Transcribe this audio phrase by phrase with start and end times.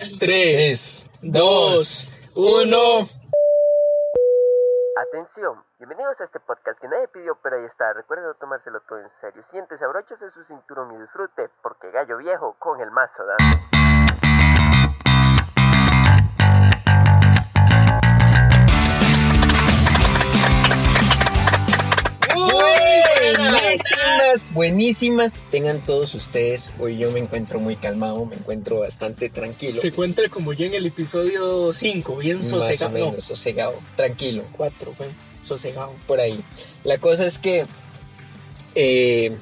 [0.00, 3.08] 3, 2, 1.
[4.96, 7.92] Atención, bienvenidos a este podcast que nadie pidió, pero ahí está.
[7.92, 9.42] Recuerden tomárselo todo en serio.
[9.42, 13.79] Siéntese, abróchese su cinturón y disfrute, porque gallo viejo con el mazo dando.
[24.10, 26.72] Buenísimas, buenísimas tengan todos ustedes.
[26.78, 29.80] Hoy yo me encuentro muy calmado, me encuentro bastante tranquilo.
[29.80, 32.98] Se encuentra como yo en el episodio 5, bien Más o sosegado.
[32.98, 35.08] No, menos, sosegado, tranquilo, 4 fue
[35.42, 35.94] sosegado.
[36.06, 36.40] por ahí.
[36.84, 37.64] La cosa es que,
[38.74, 39.36] eh,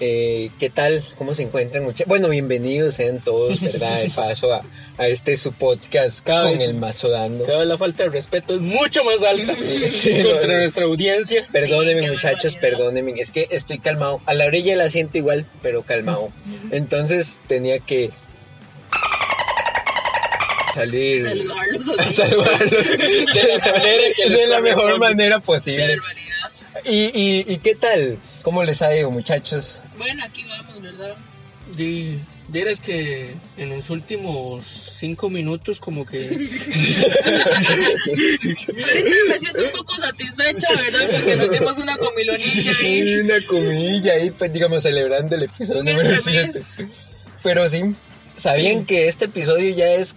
[0.00, 1.04] eh, ¿qué tal?
[1.18, 1.84] ¿Cómo se encuentran?
[2.06, 4.02] Bueno, bienvenidos sean todos, ¿verdad?
[4.02, 4.62] De paso a,
[4.98, 7.44] a este su podcast Cada con vez- el mazo dando.
[7.44, 11.46] Cada vez la falta de respeto es mucho más alta Sí, contra nuestra audiencia.
[11.52, 14.20] Perdónenme muchachos, perdónenme, es que estoy calmado.
[14.26, 16.32] A la orilla del asiento igual, pero calmado.
[16.70, 18.10] Entonces tenía que
[20.74, 25.98] salir Saludarlos a saludarlos De la manera que de la mejor manera posible.
[26.84, 28.18] ¿Y, y, y qué tal?
[28.42, 29.80] ¿Cómo les ha ido muchachos?
[29.98, 31.14] Bueno, aquí vamos, ¿verdad?
[31.76, 32.18] Di-
[32.48, 34.64] Dirás que en los últimos
[34.98, 36.18] 5 minutos como que
[38.18, 41.08] Ahorita me siento un poco satisfecha, ¿verdad?
[41.12, 43.18] Porque nos dimos una comilonilla Sí, ahí.
[43.18, 46.64] una comidilla ahí, pues digamos, celebrando el episodio número entremés.
[46.76, 46.90] 7.
[47.44, 47.94] Pero sí,
[48.36, 50.14] ¿sabían que este episodio ya es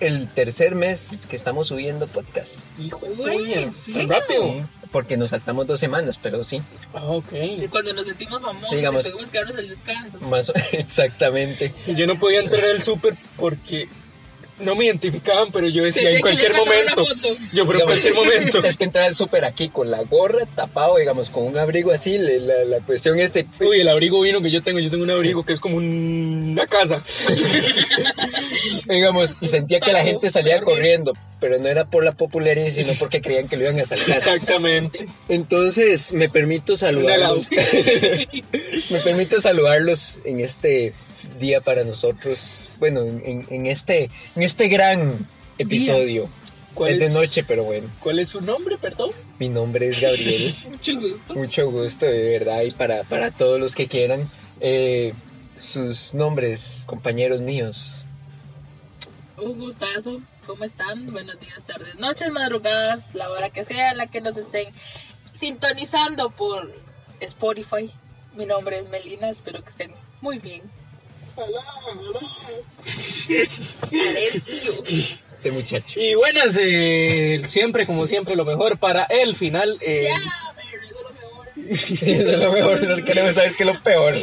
[0.00, 2.60] el tercer mes que estamos subiendo podcast?
[2.78, 3.92] hijo de Güey, puña, sí.
[3.94, 4.68] tan rápido.
[4.92, 6.60] Porque nos saltamos dos semanas, pero sí,
[6.92, 7.32] Ah, ok.
[7.62, 9.06] Y Cuando nos sentimos famosos, Sí, digamos.
[9.06, 10.18] y tuvimos que darnos el descanso.
[10.20, 11.72] más o- exactamente.
[11.86, 13.88] Y Yo no podía entrar al súper porque
[14.60, 17.04] no me identificaban, pero yo decía Sí, en cualquier momento.
[17.52, 18.62] Yo, pero en cualquier momento.
[18.64, 22.18] Es que entrar al súper aquí con la gorra tapado, digamos, con un abrigo así,
[22.18, 23.46] la, la cuestión este...
[23.60, 26.50] Uy, el abrigo vino que yo tengo, yo tengo un abrigo que es como un-
[26.52, 27.02] una casa.
[28.88, 32.92] digamos, y sentía que la gente salía corriendo, pero no era por la popularidad, sino
[32.98, 34.16] porque creían que lo iban a saltar.
[34.16, 35.06] Exactamente.
[35.28, 37.48] Entonces, me permito saludarlos.
[38.90, 40.92] me permito saludarlos en este
[41.40, 42.68] día para nosotros.
[42.78, 45.26] Bueno, en, en- este, en este gran
[45.58, 46.28] episodio.
[46.74, 47.88] ¿Cuál Es de noche, pero bueno.
[47.98, 49.10] ¿Cuál es su nombre, perdón?
[49.40, 50.54] Mi nombre es Gabriel.
[50.70, 51.34] Mucho gusto.
[51.34, 52.62] Mucho gusto, de verdad.
[52.62, 54.30] Y para, para todos los que quieran,
[54.60, 55.12] eh,
[55.60, 57.94] sus nombres, compañeros míos.
[59.36, 60.20] Un gustazo.
[60.46, 61.10] ¿Cómo están?
[61.12, 64.68] Buenos días, tardes, noches, madrugadas, la hora que sea en la que nos estén
[65.32, 66.72] sintonizando por
[67.20, 67.90] Spotify.
[68.36, 70.62] Mi nombre es Melina, espero que estén muy bien.
[75.38, 76.00] Este muchacho.
[76.00, 79.78] Y buenas, eh, siempre, como siempre, lo mejor para el final.
[79.80, 80.08] eh.
[81.68, 84.14] Eso es lo mejor, no queremos saber qué es lo peor.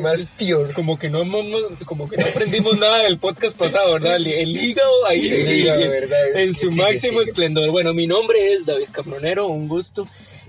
[0.00, 0.72] Más peor.
[0.74, 1.46] como que no hemos-
[1.84, 4.16] como que no aprendimos nada del podcast pasado, ¿verdad?
[4.16, 6.36] El, el hígado ahí El sigue, hígado, ¿verdad?
[6.40, 7.22] en su Sigue, máximo sigue.
[7.30, 7.70] esplendor.
[7.70, 10.04] Bueno, mi nombre es David Cambronero, un gusto.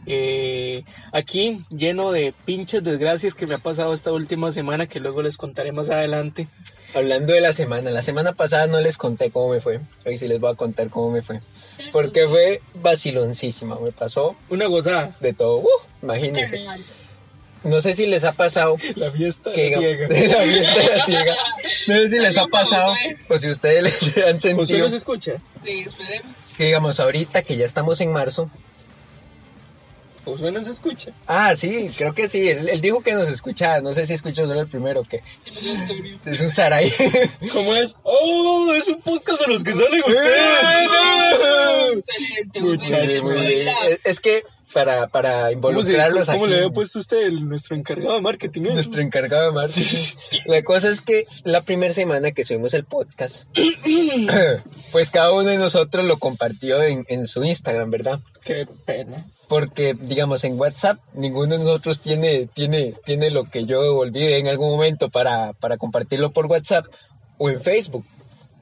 [0.09, 5.21] Eh, aquí lleno de pinches desgracias que me ha pasado esta última semana que luego
[5.21, 6.47] les contaré más adelante.
[6.95, 9.81] Hablando de la semana, la semana pasada no les conté cómo me fue.
[10.05, 11.41] Hoy sí les voy a contar cómo me fue.
[11.91, 15.57] Porque fue vaciloncísima, me pasó Una gozada, de todo.
[15.57, 15.67] Uh,
[16.01, 16.65] imagínense.
[17.65, 20.07] No sé si les ha pasado la fiesta que de la ciega.
[20.09, 21.35] la fiesta de la ciega.
[21.87, 22.93] No sé si les ha pasado
[23.27, 23.83] o si ustedes
[24.15, 25.41] les han ¿Usted sentido nos escucha?
[25.65, 26.37] Sí, esperemos.
[26.55, 28.49] que digamos ahorita que ya estamos en marzo.
[30.27, 31.11] ¿Josué nos escucha?
[31.25, 32.49] Ah, sí, creo que sí.
[32.49, 33.79] Él, él dijo que nos escuchaba.
[33.79, 35.73] No sé si escuchó solo el primero que Sí,
[36.25, 36.91] es un Saray.
[37.53, 37.95] ¿Cómo es?
[38.03, 38.73] ¡Oh!
[38.73, 40.89] Es un podcast a los que salen ustedes.
[41.97, 43.59] Excelente, Muy Muchacho, bien, muy Muy bien.
[43.65, 43.75] bien.
[43.89, 44.43] Es- Es que
[44.73, 46.51] para, para ¿Cómo, involucrarlos cómo aquí.
[46.51, 48.61] le había puesto usted el- nuestro encargado de marketing?
[48.63, 48.73] eh?
[48.73, 49.97] Nuestro encargado de marketing.
[50.45, 53.45] La cosa es que la primera semana que subimos el podcast,
[54.91, 58.19] pues cada uno de nosotros lo compartió en, en su Instagram, ¿verdad?
[58.43, 59.25] Qué pena.
[59.47, 64.47] Porque, digamos, en WhatsApp ninguno de nosotros tiene, tiene, tiene lo que yo olvide en
[64.47, 66.85] algún momento para, para compartirlo por WhatsApp
[67.37, 68.05] o en Facebook.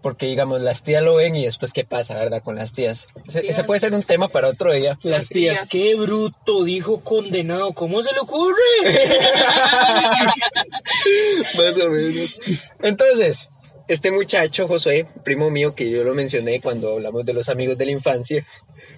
[0.06, 3.08] Porque, digamos, las tías lo ven y después, ¿qué pasa, verdad, con las tías?
[3.28, 5.00] Ese, ese puede ser un tema para otro día.
[5.02, 5.68] Las tías, tías.
[5.68, 7.74] qué bruto, dijo condenado.
[7.74, 8.54] ¿Cómo se le ocurre?
[11.58, 12.38] Más o menos.
[12.84, 13.50] Entonces,
[13.88, 17.86] este muchacho, José, primo mío, que yo lo mencioné cuando hablamos de los amigos de
[17.86, 18.46] la infancia,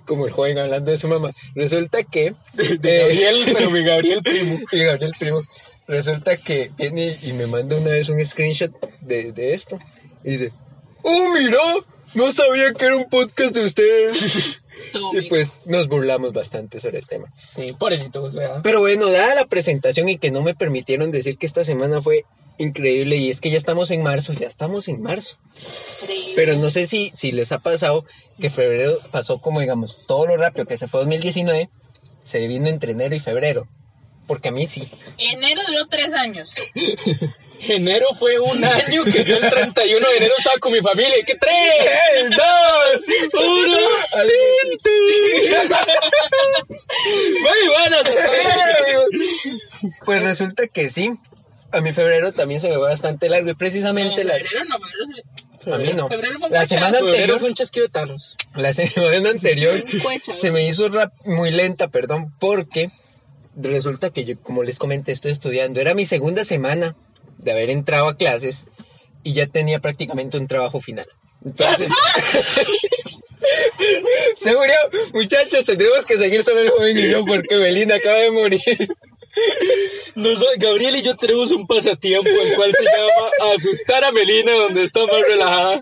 [0.04, 2.36] como el joven hablando de su mamá, resulta que...
[2.54, 4.60] De eh, Gabriel, pero mi Gabriel primo.
[4.74, 5.42] y Gabriel primo,
[5.88, 9.80] resulta que viene y me manda una vez un screenshot de, de esto
[10.26, 10.52] y dice,
[11.04, 11.60] ¡Oh, mira!
[12.14, 14.62] No sabía que era un podcast de ustedes.
[15.14, 17.34] Y pues nos burlamos bastante sobre el tema.
[17.36, 18.62] Sí, pobrecito, o sea.
[18.62, 22.26] Pero bueno, dada la presentación y que no me permitieron decir que esta semana fue
[22.58, 25.38] increíble y es que ya estamos en marzo, ya estamos en marzo.
[26.02, 26.34] Increíble.
[26.36, 28.06] Pero no sé si, si les ha pasado
[28.40, 31.70] que febrero pasó como, digamos, todo lo rápido que se fue 2019,
[32.22, 33.68] se vino entre enero y febrero.
[34.28, 34.90] Porque a mí sí.
[35.18, 36.54] Enero duró tres años.
[37.62, 41.16] Enero fue un año que yo el 31 de enero estaba con mi familia.
[41.26, 41.36] ¿Qué?
[41.36, 42.30] ¡Tres!
[42.30, 43.06] ¡Dos!
[43.44, 43.80] ¡Uno!
[47.42, 48.12] Muy buenas.
[50.06, 51.12] Pues resulta que sí.
[51.72, 54.36] A mi febrero también se me fue bastante largo y precisamente No, la...
[54.36, 56.08] febrero no, febrero A mí no.
[56.08, 56.88] Febrero fue La semana.
[57.00, 58.38] Febrero anterior, fue un chasquido de Thanos.
[58.56, 59.84] la semana anterior
[60.32, 62.90] se me hizo rap- muy lenta, perdón, porque
[63.58, 65.82] resulta que yo, como les comenté, estoy estudiando.
[65.82, 66.96] Era mi segunda semana
[67.38, 68.66] de haber entrado a clases
[69.24, 71.08] y ya tenía prácticamente un trabajo final.
[71.46, 71.88] Entonces,
[74.38, 74.76] se murió.
[75.14, 78.62] Muchachos, tendremos que seguir solo el joven y yo porque Belina acaba de morir.
[80.16, 84.84] Nosotros, Gabriel y yo tenemos un pasatiempo el cual se llama asustar a Melina donde
[84.84, 85.82] está más relajada.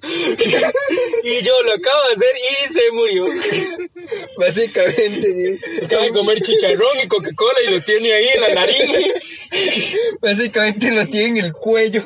[1.23, 3.25] Y yo lo acabo de hacer y se murió.
[4.37, 9.13] Básicamente, Acaba de comer chicharrón y Coca-Cola y lo tiene ahí en la nariz.
[10.21, 12.03] básicamente lo tiene en el cuello.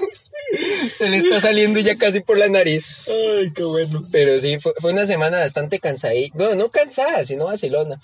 [0.94, 3.08] Se le está saliendo ya casi por la nariz.
[3.08, 4.06] Ay, qué bueno.
[4.12, 6.14] Pero sí, fue, fue una semana bastante cansada.
[6.34, 8.00] Bueno, no cansada, sino vacilona.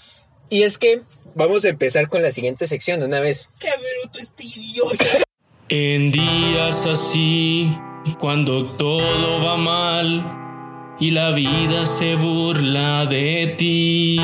[0.50, 1.02] Y es que
[1.34, 3.50] vamos a empezar con la siguiente sección de una vez.
[3.60, 3.70] Qué
[4.02, 5.06] bruto este idiota.
[5.70, 7.76] En días así,
[8.20, 10.24] cuando todo va mal
[11.00, 14.20] y la vida se burla de ti,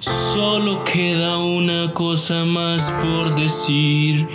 [0.00, 4.26] solo queda una cosa más por decir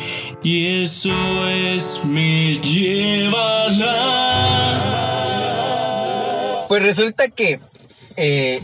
[0.42, 1.12] y eso
[1.48, 3.68] es me lleva
[6.68, 7.60] Pues resulta que.
[8.16, 8.62] eh,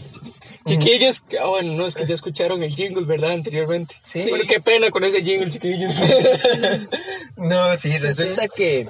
[0.68, 3.32] Chiquillos, ah, bueno, no es que ya escucharon el jingle, ¿verdad?
[3.32, 3.96] Anteriormente.
[4.04, 4.26] Sí.
[4.30, 6.00] Bueno, qué pena con ese jingle, chiquillos.
[7.38, 8.88] no, sí, resulta que.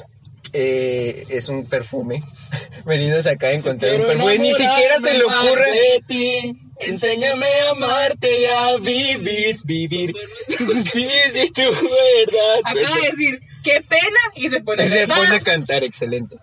[0.53, 2.23] eh, es un perfume.
[2.85, 4.37] Se acaba de encontrar un perfume.
[4.39, 5.71] Ni siquiera se le ocurre.
[5.71, 6.57] de ti.
[6.79, 10.13] Enséñame a amarte y a vivir, vivir.
[10.47, 12.59] Sí, sí, tu verdad.
[12.63, 15.17] Acaba de decir, qué pena, y se pone a Se cantar.
[15.17, 16.37] pone a cantar, excelente.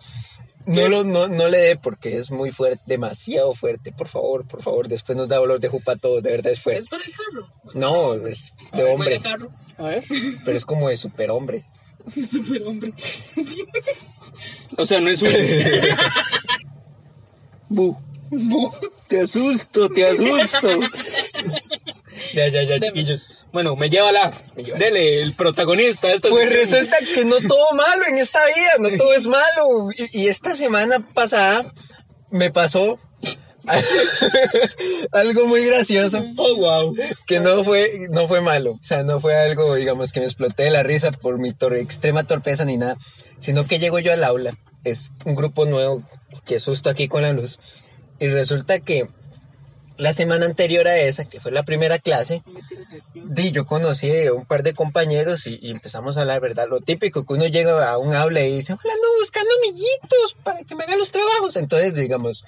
[0.66, 3.92] No, lo, no, no le dé porque es muy fuerte, demasiado fuerte.
[3.92, 6.58] Por favor, por favor, después nos da dolor de jupa a todos, de verdad es
[6.58, 6.88] ¿Es fuerte.
[6.88, 7.48] para el carro?
[7.74, 9.48] No, es de Huele hombre, carro.
[9.78, 10.04] A ver.
[10.44, 11.64] pero es como de superhombre.
[12.30, 12.92] Super hombre.
[14.76, 15.30] O sea, no es un.
[17.68, 17.96] Bu.
[19.08, 20.68] Te asusto, te asusto.
[22.34, 23.44] Ya, ya, ya, chiquillos.
[23.52, 24.32] Bueno, me lleva la.
[24.56, 24.84] Me lleva la.
[24.84, 26.80] Dele, el protagonista de esta Pues sección.
[26.86, 29.90] resulta que no todo malo en esta vida, no todo es malo.
[30.12, 31.64] Y, y esta semana pasada
[32.30, 32.98] me pasó
[35.12, 36.96] algo muy gracioso Oh, wow.
[37.26, 38.72] que no fue, no fue malo.
[38.72, 41.76] O sea, no fue algo, digamos, que me exploté de la risa por mi tor-
[41.76, 42.96] extrema torpeza ni nada,
[43.38, 44.56] sino que llego yo al aula.
[44.84, 46.02] Es un grupo nuevo
[46.44, 47.58] que susto aquí con la luz.
[48.18, 49.08] Y resulta que
[49.98, 52.42] la semana anterior a esa, que fue la primera clase,
[53.14, 56.66] Di, yo conocí a un par de compañeros y, y empezamos a hablar, ¿verdad?
[56.68, 60.64] Lo típico que uno llega a un aula y dice, hola, ando buscando amiguitos para
[60.64, 61.56] que me hagan los trabajos.
[61.56, 62.44] Entonces, digamos,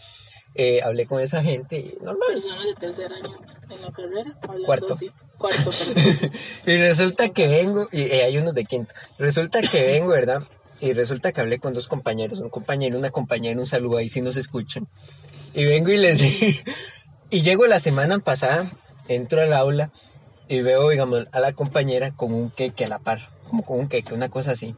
[0.54, 2.28] eh, hablé con esa gente y normal.
[2.28, 3.34] Personas de tercer año
[3.70, 4.38] en la carrera.
[4.66, 4.94] Cuarto.
[4.94, 5.10] así.
[5.38, 5.70] Cuarto.
[6.66, 10.42] Y resulta que vengo, y eh, hay unos de quinto, resulta que vengo, ¿verdad?
[10.80, 14.08] Y resulta que hablé con dos compañeros, un compañero y una compañera, un saludo ahí
[14.08, 14.86] si nos escuchan.
[15.54, 16.20] Y vengo y les
[17.34, 18.64] y llego la semana pasada,
[19.08, 19.90] entro al aula
[20.48, 23.88] y veo, digamos, a la compañera con un queque a la par, como con un
[23.88, 24.76] queque, una cosa así.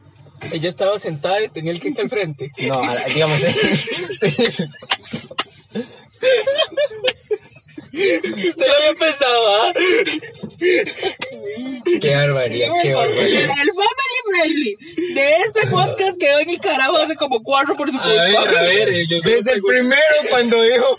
[0.51, 2.51] Ella estaba sentada y tenía el queque al frente.
[2.67, 3.39] No, la- digamos,
[7.93, 9.73] Usted lo había pensado, ¿ah?
[12.01, 13.41] qué barbaridad, qué barbaridad.
[13.61, 14.75] El family friendly
[15.15, 18.61] de este podcast quedó en el carajo hace como cuatro por su A ver, a
[18.63, 20.97] ver, eh, yo Desde el primero cuando dijo,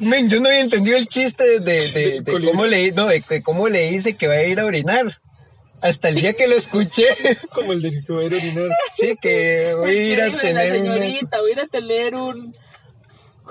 [0.00, 3.42] men, yo no había entendido el chiste de, de, de cómo le, no, de, de
[3.42, 5.20] cómo le dice que va a ir a orinar.
[5.82, 7.06] Hasta el día que lo escuché,
[7.54, 8.68] Como el de que voy a ir a orinar.
[8.92, 10.86] sí, que voy a ir a tener un...
[10.86, 12.54] señorita, voy a ir a tener un...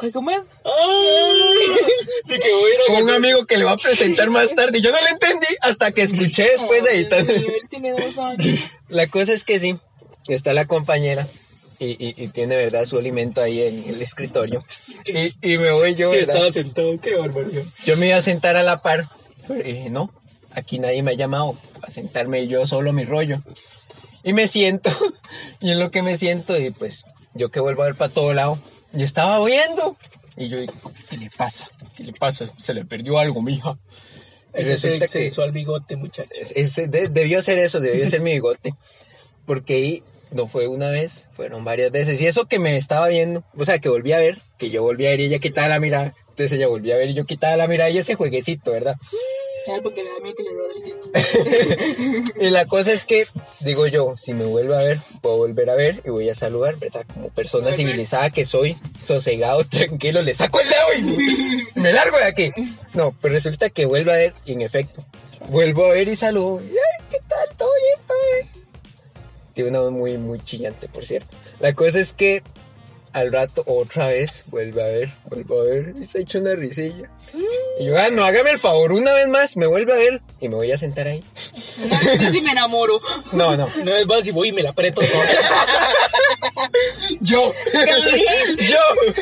[0.02, 0.42] Ay, ¿Cómo es?
[2.24, 4.54] Sí, que voy a ir a Con un amigo que le va a presentar más
[4.54, 4.82] tarde.
[4.82, 8.60] Yo no lo entendí hasta que escuché después dos años.
[8.88, 9.78] La cosa es que sí,
[10.28, 11.28] está la compañera
[11.80, 14.64] y, y, y tiene, ¿verdad?, su alimento ahí en el escritorio.
[15.06, 16.36] Y, y me voy yo, Sí, ¿verdad?
[16.36, 17.64] estaba sentado, qué barbaridad.
[17.86, 19.08] Yo me iba a sentar a la par,
[19.48, 20.14] pero dije, no,
[20.52, 23.42] aquí nadie me ha llamado a sentarme yo solo mi rollo.
[24.24, 24.90] Y me siento,
[25.62, 28.34] y en lo que me siento, y pues yo que vuelvo a ver para todo
[28.34, 28.60] lado,
[28.94, 29.96] y estaba oyendo.
[30.36, 30.58] Y yo,
[31.10, 31.70] ¿qué le pasa?
[31.96, 32.50] ¿Qué le pasa?
[32.62, 33.78] Se le perdió algo, mija.
[34.54, 36.30] Ese Resulta se, se que- bigote, muchacho.
[36.34, 38.74] Es- ese de- debió ser eso, debió ser mi bigote.
[39.46, 42.22] Porque ahí no fue una vez, fueron varias veces.
[42.22, 45.06] Y eso que me estaba viendo, o sea, que volví a ver, que yo volví
[45.06, 46.14] a ver y ella quitaba la mirada.
[46.30, 48.96] Entonces ella volvía a ver y yo quitaba la mirada y ese jueguecito, ¿verdad?
[49.68, 50.74] Ay, porque le da miedo que le robe
[52.36, 52.48] el.
[52.48, 53.28] Y la cosa es que,
[53.62, 56.78] digo yo, si me vuelvo a ver, puedo volver a ver y voy a saludar,
[56.78, 57.06] ¿verdad?
[57.14, 62.24] Como persona civilizada que soy, sosegado, tranquilo, le saco el dedo y me largo de
[62.24, 62.52] aquí.
[62.94, 65.04] No, pero resulta que vuelvo a ver y en efecto,
[65.50, 66.62] vuelvo a ver y saludo.
[67.10, 67.56] ¿qué tal?
[69.60, 71.36] Tiene una voz muy, muy chillante, por cierto.
[71.60, 72.44] La cosa es que
[73.12, 76.56] al rato otra vez vuelve a ver, vuelvo a ver y se ha hecho una
[76.56, 77.12] risilla.
[77.78, 80.48] Y yo, ah, no, hágame el favor, una vez más, me vuelve a ver y
[80.48, 81.26] me voy a sentar ahí.
[81.44, 83.02] Vez casi me enamoro.
[83.34, 85.26] No, no, Una vez más y voy y me la aprieto toda.
[87.20, 87.54] Yo.
[87.74, 88.58] Gabriel.
[88.60, 89.14] Yo.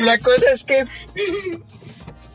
[0.00, 0.84] La cosa es que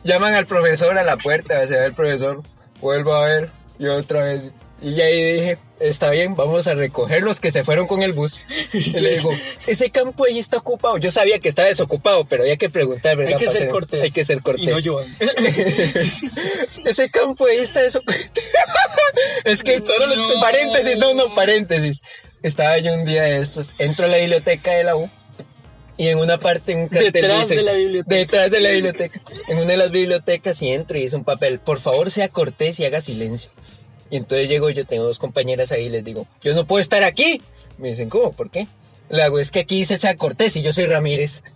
[0.04, 2.42] llaman al profesor a la puerta, se va el profesor,
[2.80, 4.52] vuelvo a ver y otra vez.
[4.80, 8.40] Y ahí dije, está bien, vamos a recoger los que se fueron con el bus.
[8.72, 9.30] Y le digo,
[9.66, 10.98] ese campo ahí está ocupado.
[10.98, 13.34] Yo sabía que estaba desocupado, pero había que preguntar, ¿verdad?
[13.38, 14.02] Hay que ser cortés.
[14.02, 14.64] Hay que ser cortés.
[14.64, 15.00] Y no yo.
[16.84, 18.18] Ese campo ahí está desocupado.
[19.44, 20.40] es que, No.
[20.40, 22.02] paréntesis, no, no, paréntesis.
[22.42, 25.08] Estaba yo un día de estos, entro a la biblioteca de la U
[25.96, 28.16] y en una parte, en un cartel Detrás dice- de la biblioteca.
[28.16, 29.20] Detrás de la biblioteca.
[29.46, 32.80] En una de las bibliotecas y entro y dice un papel, por favor sea cortés
[32.80, 33.50] y haga silencio.
[34.12, 37.02] Y entonces llego yo, tengo dos compañeras ahí y les digo, yo no puedo estar
[37.02, 37.40] aquí.
[37.78, 38.30] Me dicen, ¿cómo?
[38.30, 38.68] ¿Por qué?
[39.08, 41.42] Le hago, es que aquí dice sea cortés y yo soy Ramírez.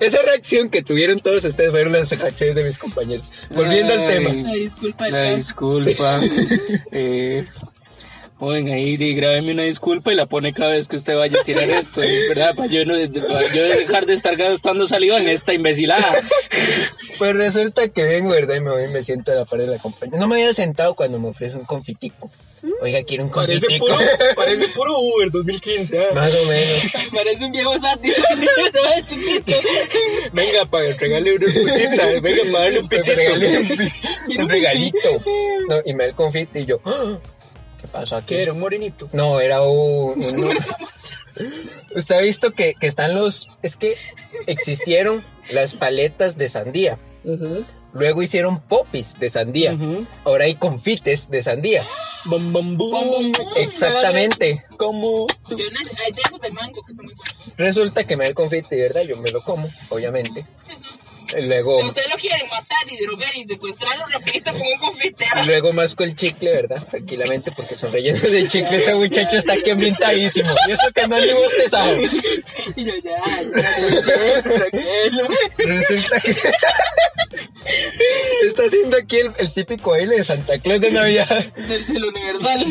[0.00, 3.30] Esa reacción que tuvieron todos ustedes fueron las reacciones de mis compañeros.
[3.48, 4.50] Volviendo al tema.
[4.50, 5.36] Ay, disculpa el La caso.
[5.36, 6.20] disculpa.
[6.92, 7.46] eh,
[8.40, 11.44] Oigan, ahí di, grábeme una disculpa y la pone cada vez que usted vaya a
[11.44, 12.24] tirar esto, ¿eh?
[12.28, 12.54] ¿verdad?
[12.54, 12.94] Para yo, no,
[13.26, 16.14] para yo dejar de estar gastando saliva en esta imbecilada.
[17.18, 18.54] Pues resulta que vengo, ¿verdad?
[18.56, 20.20] Y me voy y me siento a la par de la compañía.
[20.20, 22.30] No me había sentado cuando me ofrece un confitico.
[22.80, 23.86] Oiga, quiero un Parece confitico.
[23.86, 25.98] puro, parece puro Uber 2015.
[25.98, 26.14] ah.
[26.14, 26.82] Más o menos.
[27.12, 29.52] Parece un viejo no chiquito.
[30.32, 33.14] Venga, para regalarle una cosita, venga, para darle un Me pitito.
[33.16, 35.08] regalé un, un regalito.
[35.68, 37.18] No, y me da el confite y yo, "Ah,
[37.80, 38.34] ¿qué pasó aquí?
[38.34, 38.52] ¿Qué era?
[38.52, 39.08] ¿Un morenito?
[39.12, 40.22] No, era un...
[40.22, 40.58] un-
[41.94, 43.46] Usted ha visto que, que están los...
[43.62, 43.96] Es que
[44.46, 46.98] existieron las paletas de sandía.
[47.92, 49.76] Luego hicieron popis de sandía.
[50.24, 51.86] Ahora hay confites de sandía.
[53.56, 54.64] Exactamente.
[54.76, 57.54] Como Yo hay de mango que son muy buenos.
[57.56, 60.46] Resulta que me da el confite y verdad, yo me lo como, obviamente.
[61.36, 65.26] Luego, Si ustedes lo quieren matar y drogar y secuestrarlo rapidito con un confite.
[65.46, 66.82] luego masco el chicle, ¿verdad?
[66.88, 68.76] Tranquilamente, porque son rellenos de chicle.
[68.78, 70.54] Este muchacho está aquí ambientadísimo.
[70.66, 71.96] Y eso que no es ni bostezado.
[72.76, 75.28] Y yo ya, ya, tranquilo.
[75.58, 76.34] Resulta que
[78.42, 81.44] está haciendo aquí el, el típico baile de Santa Claus de Navidad.
[81.54, 82.66] Del, del universal.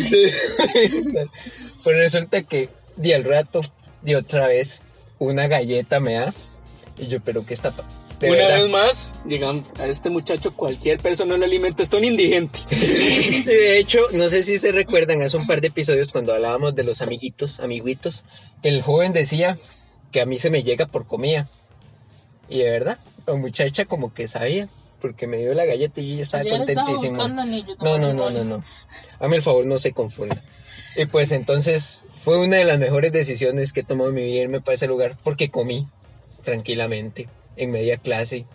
[1.84, 3.62] Pues resulta que di al rato,
[4.02, 4.80] di otra vez,
[5.20, 6.34] una galleta me da.
[6.98, 7.84] Y yo, pero ¿qué está pa-
[8.20, 8.62] de una verdad?
[8.64, 12.60] vez más, llegan a este muchacho, cualquier persona le alimenta, está un indigente.
[12.72, 16.76] Y de hecho, no sé si se recuerdan, hace un par de episodios cuando hablábamos
[16.76, 18.24] de los amiguitos, amiguitos,
[18.62, 19.58] que el joven decía
[20.12, 21.48] que a mí se me llega por comida.
[22.50, 24.68] Y de verdad, la muchacha como que sabía,
[25.00, 27.28] porque me dio la galleta y yo estaba Yo ya le estaba contentísimo.
[27.28, 28.64] No, no, no, no, no.
[29.20, 30.42] Hazme el favor, no se confunda.
[30.96, 34.42] Y pues entonces fue una de las mejores decisiones que he tomado en mi vida
[34.42, 35.88] irme para ese lugar porque comí
[36.44, 38.46] tranquilamente en media clase.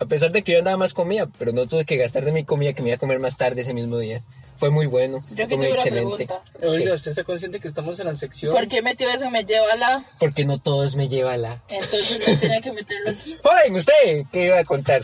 [0.00, 2.44] A pesar de que yo nada más comía, pero no tuve que gastar de mi
[2.44, 4.22] comida que me iba a comer más tarde ese mismo día.
[4.56, 6.26] Fue muy bueno, Yo muy excelente.
[6.26, 6.42] pregunta.
[6.62, 8.52] Oiga, ¿usted está consciente que estamos en la sección?
[8.52, 10.04] ¿Por qué metió eso me lleva a la?
[10.20, 11.62] Porque no todos me lleva a la...
[11.68, 13.36] Entonces no tenía que meterlo aquí.
[13.42, 15.02] Joven, ¿usted qué iba a contar?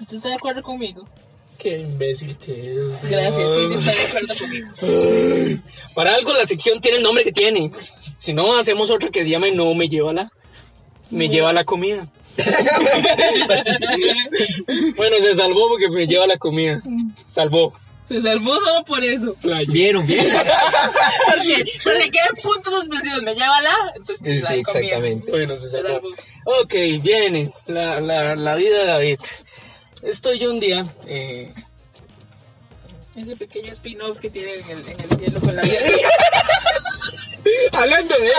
[0.00, 1.08] ¿Usted está de acuerdo conmigo?
[1.58, 3.02] Qué imbécil que es.
[3.02, 5.62] Gracias, sí, sí, está de acuerdo conmigo.
[5.94, 7.72] Para algo la sección tiene el nombre que tiene.
[8.18, 10.30] Si no, hacemos otra que se llame No me lleva la.
[11.10, 12.06] Me lleva la comida.
[14.96, 16.82] bueno, se salvó porque me lleva la comida.
[17.26, 17.72] Salvó.
[18.04, 19.34] Se salvó solo por eso.
[19.34, 19.70] Playa.
[19.70, 20.06] ¿Vieron?
[20.06, 20.26] ¿Vieron?
[21.26, 23.22] Porque, porque quedan puntos suspensivos.
[23.22, 23.92] Me lleva la.
[23.96, 25.30] Entonces, Sí, exactamente.
[25.30, 26.08] Bueno, se salvó.
[26.62, 26.72] Ok,
[27.02, 29.18] viene la, la, la vida de David.
[30.02, 30.86] Estoy yo un día.
[31.06, 31.52] eh,
[33.14, 35.62] Ese pequeño spin-off que tiene en el, en el hielo con la
[37.72, 38.30] Hablando de...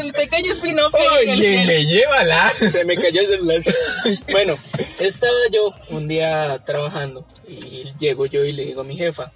[0.00, 2.52] El pequeño spin-off Oye, me lleva la...
[2.54, 3.62] se me cayó el celular.
[4.32, 4.56] Bueno,
[4.98, 9.32] estaba yo un día trabajando y llego yo y le digo a mi jefa,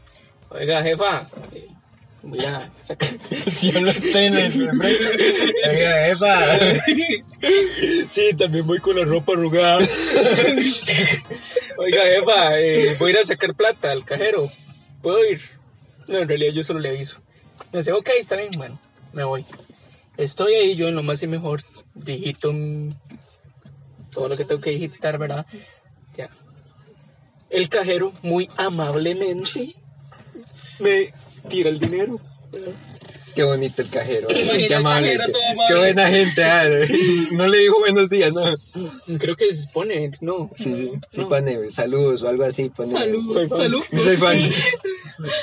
[0.51, 1.69] oiga jefa, eh,
[2.23, 3.09] voy a sacar.
[3.53, 4.87] Si habla usted en el frente.
[5.69, 6.59] Oiga, epa.
[8.09, 9.79] Sí, también voy con la ropa arrugada.
[11.79, 14.49] Oiga, jefa, eh, voy a ir a sacar plata al cajero.
[15.03, 15.41] ¿Puedo ir?
[16.07, 17.23] No, en realidad yo solo le aviso.
[17.73, 18.81] Me dice, ok, está bien, bueno,
[19.13, 19.45] me voy.
[20.17, 21.61] Estoy ahí yo en lo más y mejor.
[21.95, 22.53] Digito
[24.11, 25.47] todo lo que tengo que digitar, ¿verdad?
[26.17, 26.31] Ya.
[27.49, 29.75] El cajero, muy amablemente,
[30.79, 31.13] me
[31.49, 32.21] tira el dinero.
[32.51, 32.73] ¿verdad?
[33.35, 34.29] Qué bonito el cajero.
[34.31, 35.17] imagina Qué el amable.
[35.17, 35.65] cajero amable.
[35.69, 36.45] Qué buena gente.
[36.45, 36.69] ah.
[37.33, 38.43] No le dijo buenos días, no.
[39.19, 40.51] Creo que se pone, no.
[40.57, 41.29] Sí, sí, sí No.
[41.29, 42.69] pone saludos o algo así.
[42.71, 43.59] Pone, Salud, Soy fan.
[43.59, 43.83] salud.
[43.97, 44.39] Soy fan.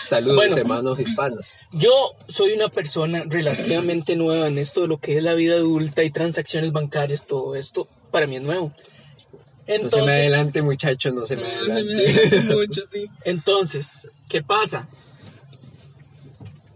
[0.06, 0.58] Saludos, Bueno.
[0.58, 1.46] hermanos hispanos.
[1.72, 6.04] Yo soy una persona relativamente nueva en esto de lo que es la vida adulta
[6.04, 8.68] y transacciones bancarias, todo esto para mí es nuevo.
[8.70, 8.76] No
[9.66, 12.56] se me Entonces, adelante, muchachos, no se me No, se me adelante.
[12.56, 13.06] mucho, sí.
[13.26, 14.88] entonces, ¿qué pasa?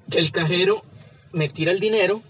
[0.09, 0.83] Que el cajero
[1.31, 2.21] me tira el dinero,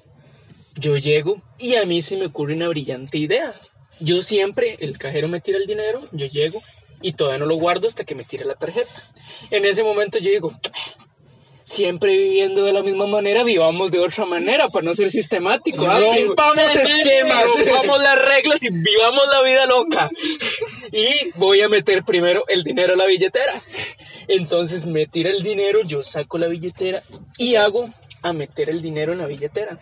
[0.75, 3.51] yo llego y a mí se me ocurre una brillante idea.
[3.99, 6.61] Yo siempre, el cajero me tira el dinero, yo llego
[7.01, 8.91] y todavía no lo guardo hasta que me tire la tarjeta.
[9.49, 10.51] En ese momento yo digo,
[11.63, 15.85] siempre viviendo de la misma manera, vivamos de otra manera para no ser sistemático.
[15.87, 15.99] ¿ah?
[15.99, 17.43] Rompamos esquemas.
[17.43, 20.09] Rompamos las reglas y vivamos la vida loca.
[20.91, 23.53] Y voy a meter primero el dinero a la billetera.
[24.27, 27.03] Entonces me tira el dinero, yo saco la billetera
[27.37, 27.89] y hago
[28.21, 29.77] a meter el dinero en la billetera.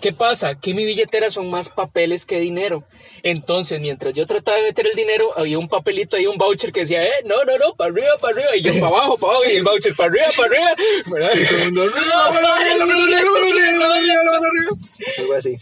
[0.00, 0.54] ¿Qué pasa?
[0.60, 2.84] Que mi billetera son más papeles que dinero.
[3.22, 6.80] Entonces, mientras yo trataba de meter el dinero, había un papelito ahí, un voucher que
[6.80, 8.56] decía, eh, no, no, no, para arriba, para arriba.
[8.56, 10.70] Y yo para abajo, para abajo, y el voucher para arriba, para arriba.
[15.18, 15.56] Algo así.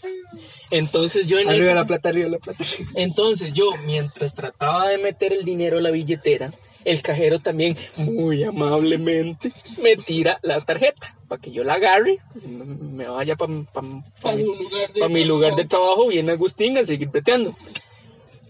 [0.71, 2.65] Entonces yo en Arriba ese- la plata, arriba la plata.
[2.97, 6.53] Entonces yo, mientras trataba de meter el dinero a la billetera,
[6.85, 9.51] el cajero también muy amablemente
[9.83, 13.53] me tira la tarjeta para que yo la agarre, me vaya para
[14.95, 16.09] de mi lugar de trabajo.
[16.09, 17.55] bien Agustín a seguir preteando.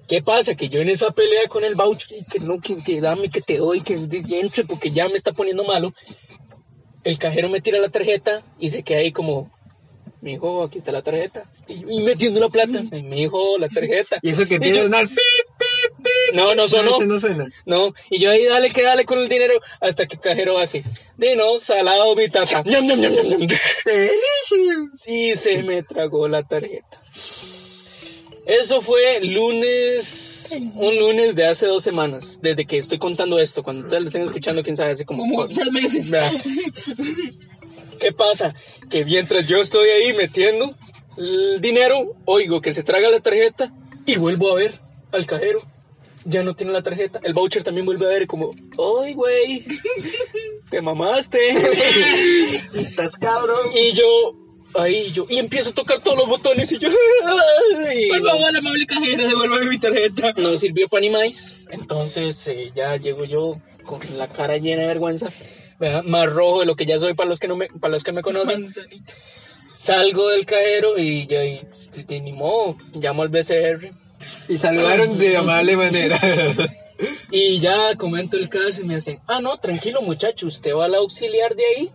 [0.09, 0.55] ¿Qué pasa?
[0.55, 3.41] Que yo en esa pelea con el voucher, y que no, que, que dame, que
[3.41, 5.95] te doy, que entre porque ya me está poniendo malo,
[7.05, 9.51] el cajero me tira la tarjeta y se queda ahí como,
[10.21, 11.51] mi hijo, aquí está la tarjeta.
[11.69, 14.19] Y, y metiendo la plata, mi hijo, la tarjeta.
[14.23, 15.09] Y eso que empieza a sonar.
[15.09, 15.23] pi, pi,
[15.54, 15.54] pi.
[16.33, 16.97] No, no sonó.
[16.97, 17.47] ese no suena.
[17.67, 20.85] No, y yo ahí dale que dale con el dinero hasta que el cajero hace.
[21.17, 22.63] De no, salado mi tata.
[22.67, 22.87] Ñam.
[22.87, 23.51] Delicious.
[25.01, 27.01] Sí, se me tragó la tarjeta.
[28.47, 33.63] Eso fue lunes, un lunes de hace dos semanas, desde que estoy contando esto.
[33.63, 35.23] Cuando ustedes lo estén escuchando, quién sabe, hace como...
[35.23, 36.11] Como tres meses.
[37.99, 38.55] ¿Qué pasa?
[38.91, 40.75] Que mientras yo estoy ahí metiendo
[41.17, 43.73] el dinero, oigo que se traga la tarjeta
[44.05, 44.79] y vuelvo a ver
[45.11, 45.61] al cajero.
[46.25, 47.21] Ya no tiene la tarjeta.
[47.23, 48.53] El voucher también vuelve a ver como,
[49.03, 49.65] ¡ay, güey!
[50.71, 51.51] ¡Te mamaste!
[52.75, 53.73] Estás cabrón.
[53.75, 54.35] y yo,
[54.75, 58.09] ahí yo, y empiezo a tocar todos los botones y yo, ¡ay!
[58.09, 60.33] Por favor, amable cajero, devuélvame mi tarjeta.
[60.37, 61.57] No sirvió para ni más.
[61.71, 65.31] Entonces eh, ya llego yo con la cara llena de vergüenza,
[65.79, 66.05] ¿verdad?
[66.05, 68.13] más rojo de lo que ya soy para los que no me, para los que
[68.13, 68.63] me conocen.
[68.63, 69.13] Manzanita.
[69.75, 71.61] Salgo del cajero y ya y,
[72.09, 74.04] y ni modo, llamo al BCR
[74.49, 76.19] Y saludaron de amable manera.
[77.31, 80.95] y ya comento el caso y me hacen, ah no, tranquilo muchacho, usted va al
[80.95, 81.91] auxiliar de ahí,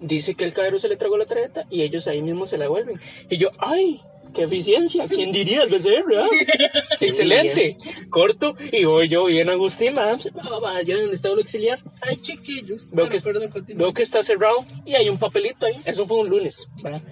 [0.00, 2.64] dice que el cajero se le tragó la tarjeta y ellos ahí mismo se la
[2.64, 3.00] devuelven.
[3.30, 4.00] Y yo, ay,
[4.34, 6.18] qué eficiencia, ¿quién diría el BCR?
[6.18, 6.28] ah?
[7.00, 7.76] Excelente,
[8.10, 12.90] corto y voy yo bien Agustín, allá donde estaba el auxiliar, Ay, chiquillos.
[12.90, 15.76] Veo Bueno, que- perdón, veo que está cerrado y hay un papelito ahí.
[15.84, 16.68] Eso fue un lunes.
[16.82, 17.02] ¿verdad?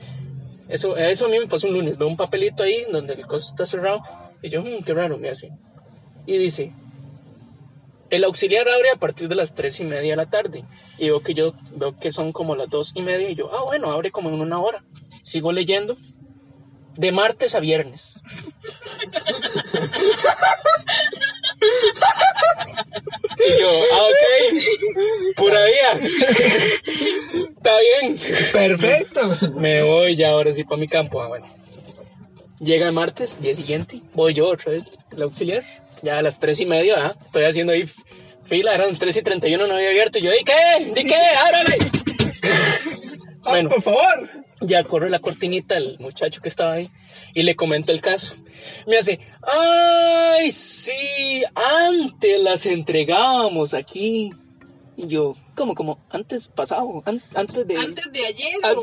[0.69, 1.97] Eso, eso a mí me pasó un lunes.
[1.97, 4.03] Veo un papelito ahí donde el coso está cerrado.
[4.42, 5.51] Y yo, "Mm, qué raro, me hace.
[6.27, 6.72] Y dice:
[8.11, 10.64] El auxiliar abre a partir de las tres y media de la tarde.
[10.99, 13.29] Y veo que yo veo que son como las dos y media.
[13.29, 14.85] Y yo, ah, bueno, abre como en una hora.
[15.22, 15.96] Sigo leyendo.
[16.96, 18.20] De martes a viernes.
[23.38, 25.37] Y yo, ah, ok.
[25.37, 25.75] Por ahí.
[25.92, 25.99] ah.
[27.57, 28.18] Está bien.
[28.53, 29.37] Perfecto.
[29.61, 31.20] Me voy ya ahora sí para mi campo.
[31.20, 31.46] Ah, bueno.
[32.61, 34.01] Llega el martes, día siguiente.
[34.14, 35.62] Voy yo otra vez, el auxiliar.
[36.03, 37.14] Ya a las tres y media, ¿ah?
[37.25, 37.88] Estoy haciendo ahí
[38.45, 40.19] fila, eran tres y treinta y uno, no había abierto.
[40.19, 40.92] Y yo, ¿y qué?
[40.92, 41.14] ¿De qué?
[41.16, 41.77] ¡Ábrame!
[43.45, 44.29] Bueno, Por favor.
[44.61, 46.90] ya corre la cortinita el muchacho que estaba ahí
[47.35, 48.35] y le comento el caso.
[48.87, 54.33] Me hace, ay, sí, antes las entregábamos aquí.
[54.99, 55.99] Y yo, ¿cómo, cómo?
[56.09, 57.77] Antes pasado, An- antes de...
[57.77, 58.55] Antes de ayer.
[58.63, 58.83] ¿no?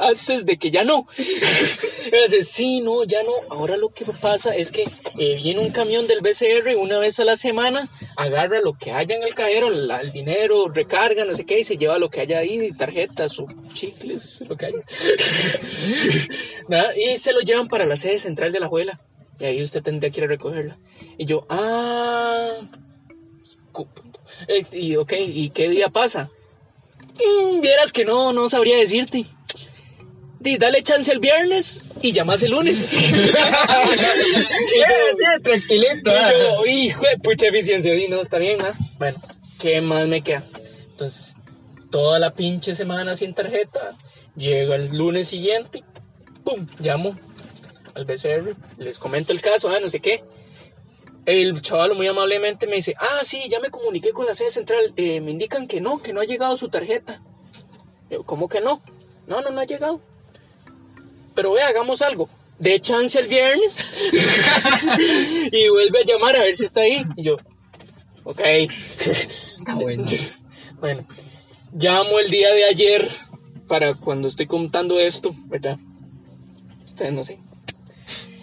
[0.00, 1.06] antes, de que ya no.
[1.16, 3.30] Dice, sí, no, ya no.
[3.48, 4.82] Ahora lo que pasa es que
[5.18, 9.14] eh, viene un camión del BCR una vez a la semana, agarra lo que haya
[9.14, 12.20] en el cajero, la- el dinero, recarga, no sé qué, y se lleva lo que
[12.22, 14.78] haya ahí, tarjetas o chicles, lo que haya.
[16.68, 19.00] Nada, y se lo llevan para la sede central de la abuela.
[19.38, 20.76] Y ahí usted tendría que ir a recogerla.
[21.18, 22.60] Y yo, ah.
[24.48, 26.30] Eh, Y ok, ¿y qué día pasa?
[27.14, 29.24] Mm, vieras que no, no sabría decirte.
[30.40, 32.92] Di, dale chance el viernes y llamas el lunes.
[32.94, 33.12] y yo,
[34.82, 36.10] Eh, sí, tranquilito.
[36.10, 36.32] y ah.
[36.32, 38.72] yo, hijo de pucha eficiencia, di, no, está bien, ¿ah?
[38.98, 39.20] Bueno,
[39.60, 40.42] ¿qué más me queda?
[40.90, 41.34] Entonces,
[41.90, 43.96] toda la pinche semana sin tarjeta,
[44.34, 45.84] llega el lunes siguiente,
[46.44, 47.16] pum, llamo
[47.94, 50.24] al BCR, les comento el caso, ah, no sé qué.
[51.24, 54.92] El chaval muy amablemente me dice, ah, sí, ya me comuniqué con la sede central,
[54.96, 57.22] eh, me indican que no, que no ha llegado su tarjeta.
[58.10, 58.82] Yo, ¿cómo que no?
[59.26, 60.00] No, no, no ha llegado.
[61.34, 62.28] Pero ve, hagamos algo.
[62.58, 63.92] De chance el viernes.
[65.52, 67.04] y vuelve a llamar a ver si está ahí.
[67.16, 67.36] Y yo,
[68.24, 68.40] ok.
[68.40, 70.04] Está bueno.
[70.80, 71.06] Bueno,
[71.72, 73.08] llamo el día de ayer
[73.68, 75.78] para cuando estoy contando esto, ¿verdad?
[76.88, 77.38] Ustedes no sé.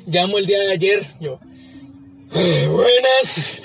[0.06, 1.42] Llamo el día de ayer, yo.
[2.34, 3.62] "Eh, Buenas.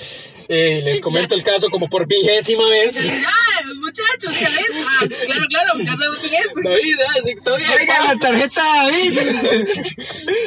[0.47, 2.99] Eh, les comento el caso como por vigésima vez.
[3.25, 4.39] ¡Ah, muchachos!
[4.39, 4.71] ¿Ya ves?
[4.85, 6.63] Ah, sí, claro, claro, ya sabemos quién es.
[6.63, 9.19] David, ah, sí, todo bien, Oiga, la tarjeta David.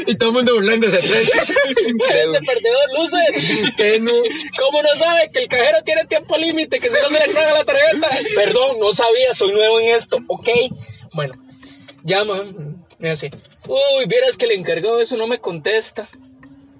[0.06, 1.22] y todo el mundo burlándose atrás.
[1.22, 3.72] Ese perdedor, luce.
[3.76, 4.12] que no.
[4.60, 6.78] ¿Cómo no sabe que el cajero tiene tiempo límite?
[6.78, 8.08] Que si no se le traga la tarjeta.
[8.36, 10.48] Perdón, no sabía, soy nuevo en esto, ¿ok?
[11.14, 11.34] Bueno,
[12.04, 12.44] llama,
[13.00, 13.32] me hace,
[13.66, 16.08] uy, vieras que el encargado eso no me contesta.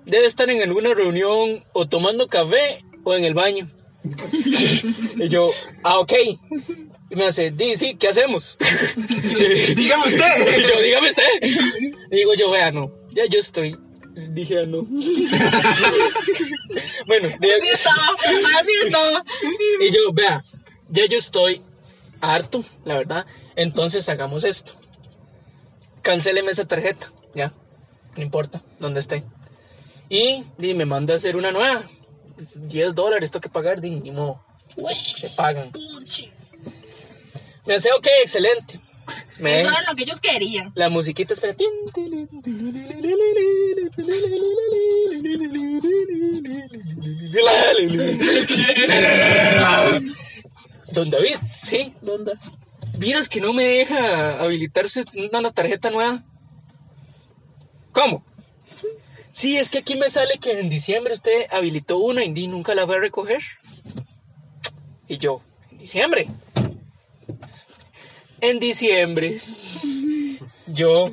[0.09, 3.69] Debe estar en alguna reunión o tomando café o en el baño.
[5.17, 6.13] y yo, ah, ok.
[7.11, 8.57] Y me hace, di, sí, ¿qué hacemos?
[9.77, 10.59] Dígame usted.
[10.59, 11.23] Y yo, dígame usted.
[12.11, 13.77] Y digo yo, vea, no, ya yo estoy.
[14.31, 14.83] Dije, ah, no.
[17.07, 18.17] bueno, Así estaba,
[18.59, 19.25] así estaba.
[19.81, 20.45] y yo, vea,
[20.89, 21.61] ya yo estoy
[22.23, 23.27] harto, la verdad.
[23.57, 24.73] Entonces hagamos esto.
[26.01, 27.53] Cancéleme esa tarjeta, ya.
[28.17, 29.23] No importa, donde esté.
[30.09, 31.83] Y, di, me manda a hacer una nueva.
[32.55, 34.43] 10 dólares tengo que pagar, di, ni modo.
[34.77, 35.71] Me pagan.
[37.67, 38.81] Me hace, ok, excelente.
[39.39, 40.73] Me Eso era lo que ellos querían.
[40.75, 41.55] la musiquita espera.
[50.93, 52.41] Don David, sí, don David.
[52.99, 56.25] ¿Vieras que no me deja habilitarse una tarjeta nueva?
[57.93, 58.25] ¿Cómo?
[59.39, 62.85] Sí, es que aquí me sale que en diciembre usted habilitó una y nunca la
[62.87, 63.39] fue a recoger.
[65.07, 66.27] Y yo, ¿en diciembre?
[68.41, 69.41] En diciembre.
[70.67, 71.07] Yo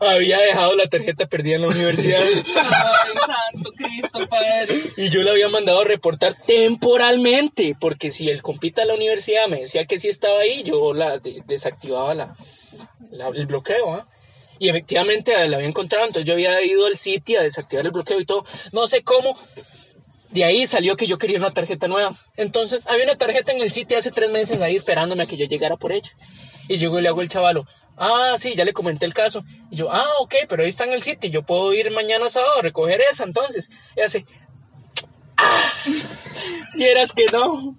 [0.00, 2.42] había dejado la tarjeta perdida en la universidad Ay,
[3.52, 4.80] santo Cristo, padre.
[4.96, 9.48] y yo la había mandado a reportar temporalmente, porque si el compita de la universidad
[9.48, 12.36] me decía que sí estaba ahí, yo la de- desactivaba la,
[13.10, 14.06] la- el bloqueo, ¿ah?
[14.58, 18.20] Y efectivamente la había encontrado, entonces yo había ido al sitio a desactivar el bloqueo
[18.20, 18.44] y todo.
[18.72, 19.36] No sé cómo.
[20.30, 22.16] De ahí salió que yo quería una tarjeta nueva.
[22.36, 25.46] Entonces, había una tarjeta en el sitio hace tres meses ahí esperándome a que yo
[25.46, 26.10] llegara por ella.
[26.68, 27.66] Y yo le hago el chavalo.
[27.96, 29.44] Ah, sí, ya le comenté el caso.
[29.70, 31.30] Y yo, ah, ok, pero ahí está en el sitio.
[31.30, 33.70] Yo puedo ir mañana sábado a recoger esa entonces.
[33.96, 34.26] Y hace,
[35.36, 35.72] ah,
[36.74, 37.76] vieras que no.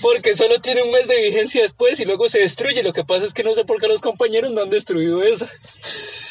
[0.00, 2.82] Porque solo tiene un mes de vigencia después y luego se destruye.
[2.82, 5.50] Lo que pasa es que no sé por qué los compañeros no han destruido esa.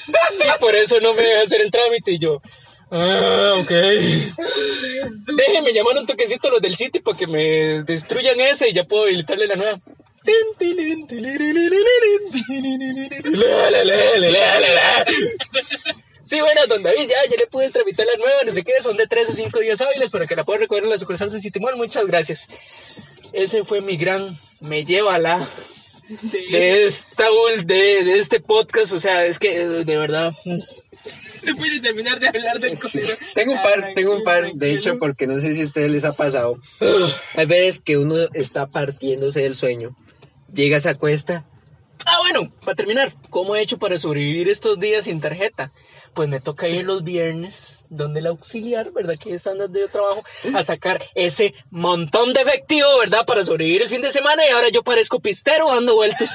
[0.08, 2.14] Y por eso no me deja hacer el trámite.
[2.14, 2.42] Y yo,
[2.92, 3.72] ah, ok.
[5.36, 8.84] Déjenme llamar un toquecito a los del sitio para que me destruyan esa y ya
[8.84, 9.80] puedo habilitarle la nueva.
[16.26, 18.98] Sí, bueno, don David, ya, ya le pude tramitar la nueva, no sé qué, son
[18.98, 21.42] de 3 a 5 días hábiles para que la pueda recoger en la sucursal San
[21.42, 21.76] Citimol.
[21.78, 22.48] Muchas gracias.
[23.32, 25.48] Ese fue mi gran, me lleva la
[26.32, 27.26] de esta
[27.64, 30.34] de, de este podcast, o sea, es que de verdad
[31.46, 33.16] No puedes terminar de hablar del colero.
[33.34, 36.06] Tengo un par, tengo un par, de hecho, porque no sé si a ustedes les
[36.06, 36.60] ha pasado.
[37.36, 39.96] Hay veces que uno está partiéndose del sueño.
[40.54, 41.46] Llega, se acuesta.
[42.06, 45.72] Ah, bueno, para terminar, ¿cómo he hecho para sobrevivir estos días sin tarjeta?
[46.16, 49.16] Pues me toca ir los viernes, donde el auxiliar, ¿verdad?
[49.20, 50.24] Que están donde yo trabajo,
[50.54, 53.26] a sacar ese montón de efectivo, ¿verdad?
[53.26, 56.32] Para sobrevivir el fin de semana y ahora yo parezco pistero dando vueltas.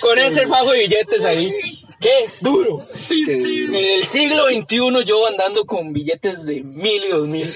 [0.00, 1.52] Con ese fajo de billetes ahí.
[2.00, 2.86] ¡Qué duro!
[3.10, 7.50] En el siglo XXI yo andando con billetes de mil y dos mil.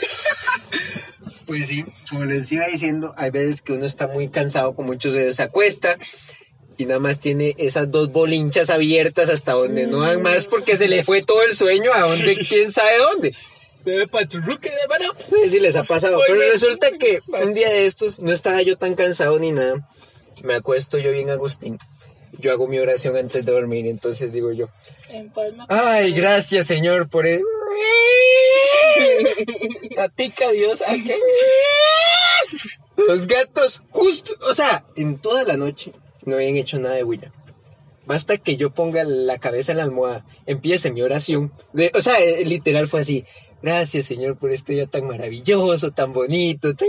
[1.47, 5.13] Pues sí, como les iba diciendo, hay veces que uno está muy cansado, con muchos
[5.13, 5.97] dedos se acuesta
[6.77, 10.89] y nada más tiene esas dos bolinchas abiertas hasta donde no dan más porque se
[10.89, 13.35] le fue todo el sueño a donde, quién sabe dónde.
[14.89, 15.13] Mano.
[15.31, 18.63] No sé si les ha pasado, pero resulta que un día de estos no estaba
[18.63, 19.87] yo tan cansado ni nada.
[20.43, 21.79] Me acuesto yo bien Agustín.
[22.39, 24.69] Yo hago mi oración antes de dormir, entonces digo yo,
[25.69, 27.43] ay, gracias Señor por el...
[29.95, 31.17] Tatica Dios, ¿a qué?
[32.97, 35.93] Los gatos, justo, o sea, en toda la noche
[36.27, 37.33] no habían hecho nada de bulla.
[38.07, 41.53] Basta que yo ponga la cabeza en la almohada, empiece mi oración.
[41.73, 43.25] De, o sea, eh, literal fue así.
[43.63, 46.75] Gracias, Señor, por este día tan maravilloso, tan bonito.
[46.75, 46.87] tan-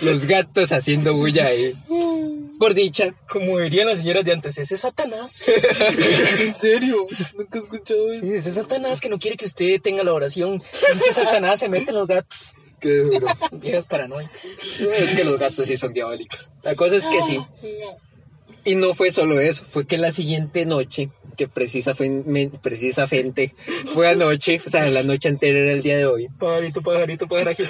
[0.00, 1.74] Los gatos haciendo bulla ahí.
[2.58, 3.14] Por dicha.
[3.28, 5.44] Como dirían las señoras de antes, ese es Satanás.
[6.40, 7.06] ¿En serio?
[7.36, 8.20] Nunca he escuchado eso.
[8.24, 10.62] Sí, ese Satanás que no quiere que usted tenga la oración.
[10.92, 12.54] Pinche Satanás se mete en los gatos.
[12.80, 13.26] Qué duro.
[13.52, 14.32] Viejas paranoicas.
[14.80, 16.50] No, es que los gatos sí son diabólicos.
[16.62, 17.38] La cosa es que sí.
[18.64, 23.54] Y no fue solo eso, fue que la siguiente noche, que precisa fue, me- precisamente
[23.86, 27.62] fue anoche, o sea, la noche anterior era el día de hoy, Pajarito, pajarito, pajarito.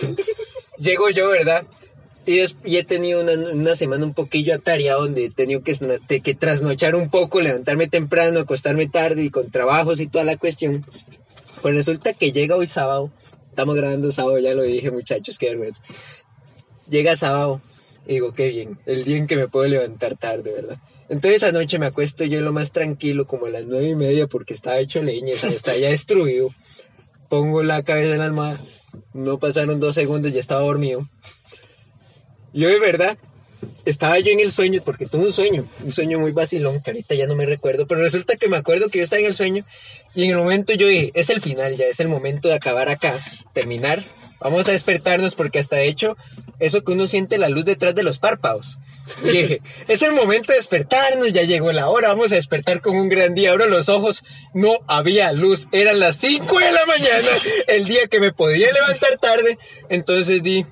[0.79, 1.67] llego yo, ¿verdad?
[2.25, 5.75] Y, des- y he tenido una, una semana un poquillo atareada donde he tenido que,
[6.23, 10.85] que trasnochar un poco, levantarme temprano, acostarme tarde y con trabajos y toda la cuestión.
[11.61, 13.11] Pues resulta que llega hoy sábado,
[13.57, 15.81] estamos grabando sábado, ya lo dije muchachos, qué vergüenza.
[16.91, 17.63] Llega sábado
[18.07, 20.77] y digo, qué bien, el día en que me puedo levantar tarde, ¿verdad?
[21.09, 24.53] Entonces anoche me acuesto yo lo más tranquilo, como a las nueve y media, porque
[24.53, 26.51] estaba hecho leña, está ya destruido.
[27.31, 28.61] Pongo la cabeza en la almohada,
[29.15, 31.09] no pasaron dos segundos, ya estaba dormido.
[32.53, 33.17] Y hoy, ¿verdad?
[33.85, 37.15] Estaba yo en el sueño, porque tuve un sueño, un sueño muy vacilón, que ahorita
[37.15, 39.65] ya no me recuerdo, pero resulta que me acuerdo que yo estaba en el sueño
[40.15, 42.89] y en el momento yo dije, es el final, ya es el momento de acabar
[42.89, 43.19] acá,
[43.53, 44.03] terminar.
[44.41, 46.17] Vamos a despertarnos porque hasta de hecho,
[46.59, 48.79] eso que uno siente la luz detrás de los párpados.
[49.25, 52.97] Y dije, es el momento de despertarnos, ya llegó la hora, vamos a despertar con
[52.97, 53.53] un gran día.
[53.53, 57.29] Abro los ojos, no había luz, eran las 5 de la mañana,
[57.69, 59.59] el día que me podía levantar tarde.
[59.89, 60.67] Entonces di,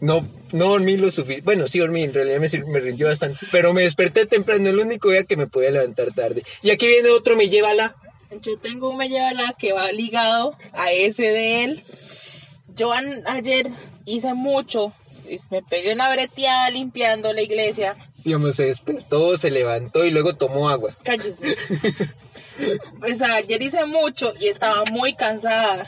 [0.00, 1.44] no, no dormí lo suficiente.
[1.44, 3.38] Bueno, sí dormí, en realidad me, me rindió bastante.
[3.50, 6.42] Pero me desperté temprano, el único día que me podía levantar tarde.
[6.62, 7.96] Y aquí viene otro, me lleva la.
[8.42, 11.84] Yo tengo un me lleva la que va ligado a ese de él.
[12.74, 13.70] Yo ayer
[14.04, 14.92] hice mucho.
[15.50, 17.96] Me pegué una breteada limpiando la iglesia.
[18.24, 20.94] Digamos, se despertó, se levantó y luego tomó agua.
[21.02, 21.56] Cállese.
[23.00, 25.86] Pues ayer hice mucho y estaba muy cansada.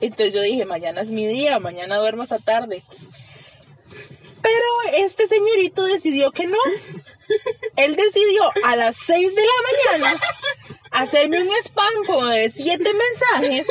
[0.00, 2.82] Entonces yo dije, mañana es mi día, mañana duermo hasta tarde.
[4.42, 6.58] Pero este señorito decidió que no.
[7.76, 10.20] Él decidió a las 6 de la mañana
[10.92, 13.66] hacerme un spam como de 7 mensajes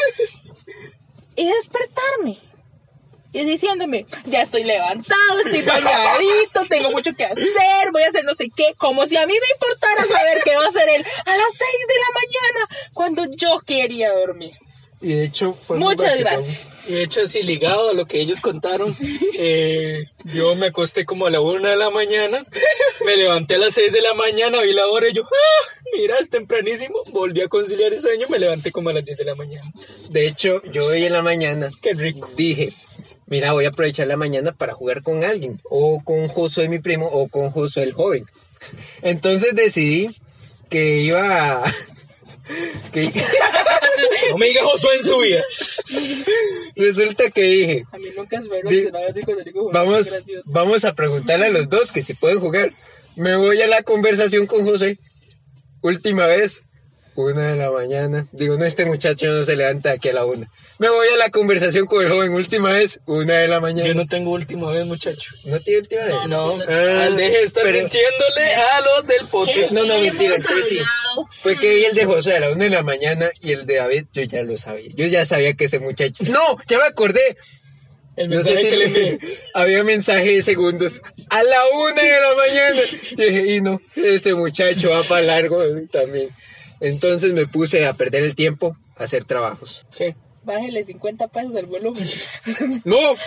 [1.35, 2.37] y despertarme.
[3.33, 8.33] Y diciéndome, ya estoy levantado, estoy bañadito, tengo mucho que hacer, voy a hacer no
[8.33, 11.37] sé qué, como si a mí me importara saber qué va a hacer él a
[11.37, 14.53] las 6 de la mañana cuando yo quería dormir.
[14.99, 16.89] Y de hecho, fue muy Muchas gracias.
[16.89, 18.95] Y de hecho, así ligado a lo que ellos contaron,
[19.38, 22.43] eh, yo me acosté como a la una de la mañana,
[23.05, 25.77] me levanté a las seis de la mañana, vi la hora y yo, ¡ah!
[25.93, 27.01] Mira, es tempranísimo.
[27.12, 29.71] Volví a conciliar el sueño, me levanté como a las 10 de la mañana.
[30.10, 32.29] De hecho, yo hoy en la mañana Qué rico.
[32.36, 32.73] dije,
[33.25, 37.07] mira, voy a aprovechar la mañana para jugar con alguien, o con Josué mi primo,
[37.07, 38.25] o con Josué el joven.
[39.01, 40.10] Entonces decidí
[40.69, 41.73] que iba a...
[42.91, 43.12] que
[44.31, 45.43] No me diga Josué en su vida.
[46.75, 50.03] resulta que dije, A mí nunca se me ha reaccionado así cuando digo "Joder, vamos,
[50.05, 50.49] qué gracioso".
[50.51, 52.73] vamos a preguntarle a los dos que si pueden jugar.
[53.15, 54.99] Me voy a la conversación con José.
[55.81, 56.62] Última vez,
[57.25, 58.27] una de la mañana.
[58.32, 60.47] Digo, no, este muchacho no se levanta aquí a la una.
[60.80, 62.32] Me voy a la conversación con el joven.
[62.34, 63.88] Última vez, una de la mañana.
[63.88, 65.32] Yo no tengo última vez, muchacho.
[65.45, 66.15] ¿No tiene última vez?
[66.27, 69.71] No, Ah, al deje de estar pero- mintiéndole a los del ¿Qué podcast.
[69.71, 70.80] No, no, mentira, entonces sí.
[71.41, 73.77] Fue que vi el de José a la una de la mañana y el de
[73.77, 74.91] David, yo ya lo sabía.
[74.95, 76.23] Yo ya sabía que ese muchacho.
[76.30, 76.58] ¡No!
[76.67, 77.38] ¡Ya me acordé!
[78.15, 79.19] El No sé si que le envié.
[79.53, 81.01] había mensaje de segundos.
[81.30, 82.82] A la una de la mañana.
[83.12, 85.60] Y dije, y no, este muchacho va para largo
[85.91, 86.30] también.
[86.79, 89.85] Entonces me puse a perder el tiempo a hacer trabajos.
[89.95, 90.15] ¿Qué?
[90.43, 92.07] Bájele 50 pesos al volumen.
[92.85, 92.97] ¡No!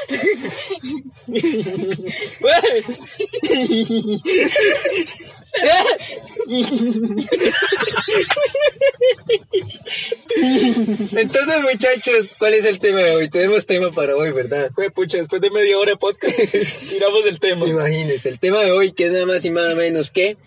[11.12, 13.28] Entonces, muchachos, ¿cuál es el tema de hoy?
[13.28, 14.70] Tenemos tema para hoy, ¿verdad?
[14.74, 16.38] Fue pucha, después de media hora de podcast,
[16.88, 17.66] tiramos el tema.
[17.66, 20.38] Imagínense, el tema de hoy que es nada más y nada menos que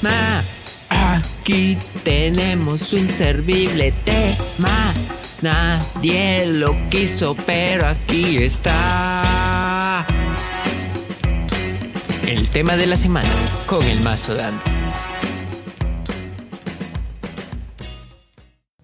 [0.00, 0.44] tema.
[0.88, 4.92] Aquí tenemos un servible tema.
[5.42, 10.06] Nadie lo quiso, pero aquí está.
[12.26, 13.28] El tema de la semana
[13.66, 14.69] con el mazo dando.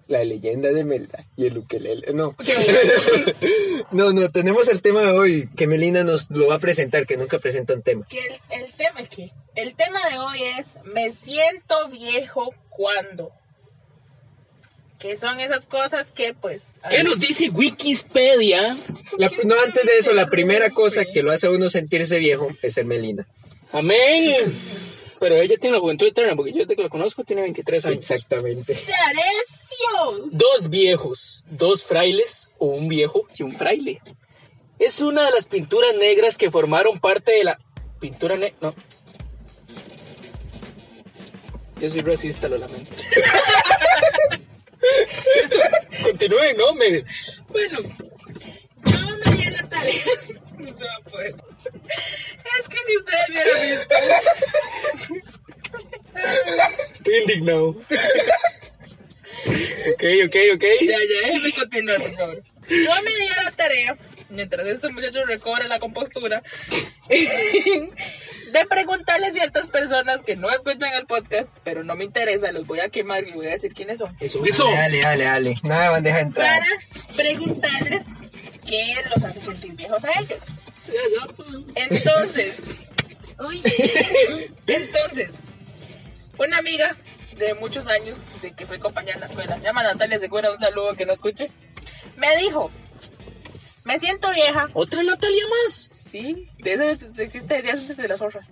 [0.07, 2.13] La leyenda de Melda y el ukelele.
[2.13, 2.33] No.
[3.91, 7.17] no, no, tenemos el tema de hoy que Melina nos lo va a presentar, que
[7.17, 8.05] nunca presenta un tema.
[8.09, 13.31] Que el, el tema es que el tema de hoy es me siento viejo cuando.
[14.97, 16.67] Que son esas cosas que pues.
[16.89, 18.77] ¿Qué nos dice Wikipedia?
[19.17, 22.47] La- no, antes de eso, la primera cosa que lo hace a uno sentirse viejo
[22.61, 23.27] es ser Melina.
[23.73, 24.35] Amén.
[25.19, 27.97] Pero ella tiene la juventud eterna, porque yo desde que la conozco tiene 23 años.
[27.97, 28.75] Exactamente.
[28.75, 30.29] ¡Cerecio!
[30.31, 34.01] Dos viejos, dos frailes, o un viejo y un fraile.
[34.79, 37.59] Es una de las pinturas negras que formaron parte de la
[37.99, 38.55] pintura negra.
[38.61, 38.75] No.
[41.81, 42.91] Yo soy racista, lo lamento.
[45.43, 45.57] Esto,
[46.03, 46.73] continúen, ¿no?
[46.73, 47.03] Me,
[47.49, 47.79] Bueno,
[48.85, 49.93] yo me di a la tarea.
[50.67, 51.19] A.
[52.59, 53.95] Es que si ustedes vieran esto.
[56.93, 57.67] estoy indignado.
[59.93, 60.63] ok, ok, ok.
[60.81, 62.43] Ya, ya, déjeme continuar, por favor.
[62.69, 63.97] Yo me di a la tarea,
[64.29, 66.43] mientras este muchacho recobra la compostura,
[67.09, 72.67] de preguntarle a ciertas personas que no escuchan el podcast, pero no me interesa, los
[72.67, 74.15] voy a quemar y voy a decir quiénes son.
[74.19, 74.69] Eso, eso.
[74.69, 75.55] Dale, dale, dale.
[75.63, 76.59] Nada bandeja de entrada.
[76.59, 78.05] Para preguntarles
[78.67, 80.45] qué los hace sentir viejos a ellos.
[80.87, 81.83] Ya.
[81.87, 82.63] Entonces,
[83.39, 83.61] uy,
[84.67, 85.29] entonces,
[86.37, 86.95] una amiga
[87.37, 90.93] de muchos años, de que fue compañera en la escuela, llama Natalia Segura, un saludo
[90.93, 91.49] que no escuche,
[92.17, 92.71] me dijo,
[93.83, 94.69] me siento vieja.
[94.73, 95.73] ¿Otra Natalia más?
[95.73, 98.51] Sí, de eso existe desde antes de las otras.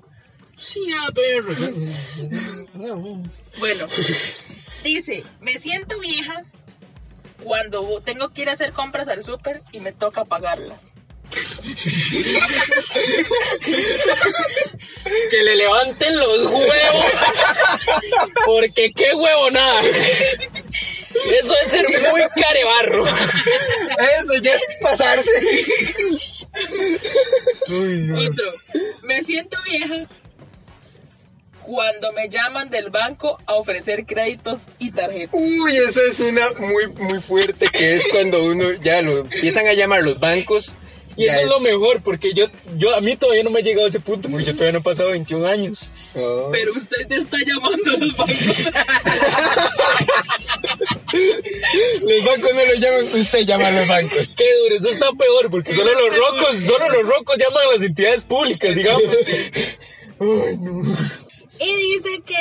[0.58, 1.44] Sí, a ver.
[3.58, 3.88] Bueno,
[4.84, 6.44] dice, me siento vieja
[7.44, 10.94] cuando tengo que ir a hacer compras al súper y me toca pagarlas.
[15.30, 17.06] Que le levanten los huevos.
[18.46, 19.82] Porque qué huevo nada.
[21.40, 23.06] Eso es ser muy carebarro.
[23.06, 25.32] Eso ya es pasarse.
[27.68, 28.46] Otro,
[29.04, 30.06] me siento vieja
[31.66, 35.34] cuando me llaman del banco a ofrecer créditos y tarjetas.
[35.34, 39.74] Uy, eso es una muy, muy fuerte que es cuando uno ya lo empiezan a
[39.74, 40.74] llamar los bancos.
[41.18, 43.86] Y eso es lo mejor, porque yo, yo a mí todavía no me ha llegado
[43.86, 45.90] a ese punto, porque yo todavía no he pasado 21 años.
[46.14, 46.50] Oh.
[46.52, 48.64] Pero usted ya está llamando a los bancos.
[52.02, 54.36] Los bancos no los llaman, usted llama a los bancos.
[54.36, 57.84] Qué duro, eso está peor, porque solo los rocos, solo los rocos llaman a las
[57.84, 59.04] entidades públicas, digamos.
[60.20, 60.84] Ay, no.
[61.60, 62.36] Y dice que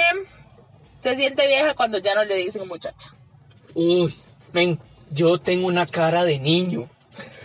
[0.98, 3.14] se siente vieja cuando ya no le dicen muchacha.
[3.74, 4.14] Uy,
[4.52, 4.78] men,
[5.10, 6.88] yo tengo una cara de niño,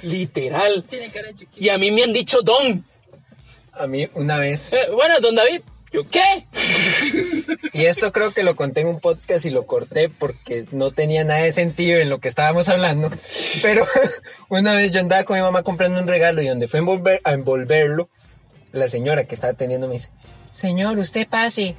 [0.02, 0.84] literal.
[0.84, 1.66] Tiene cara de chiquita.
[1.66, 2.86] Y a mí me han dicho don.
[3.74, 6.48] A mí una vez, Eh, bueno, don David, ¿yo qué?
[7.74, 11.24] y esto creo que lo conté en un podcast y lo corté porque no tenía
[11.24, 13.12] nada de sentido en lo que estábamos hablando,
[13.62, 13.86] pero
[14.50, 17.22] una vez yo andaba con mi mamá comprando un regalo y donde fue a, envolver,
[17.24, 18.10] a envolverlo,
[18.72, 20.10] la señora que estaba atendiendo me dice,
[20.60, 21.76] señor, usted pase.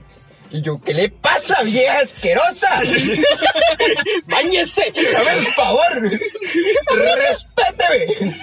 [0.53, 2.83] Y yo, ¿qué le pasa, vieja asquerosa?
[4.27, 4.93] ¡Báñese!
[5.17, 6.11] A ver, por favor,
[7.19, 8.37] respéteme.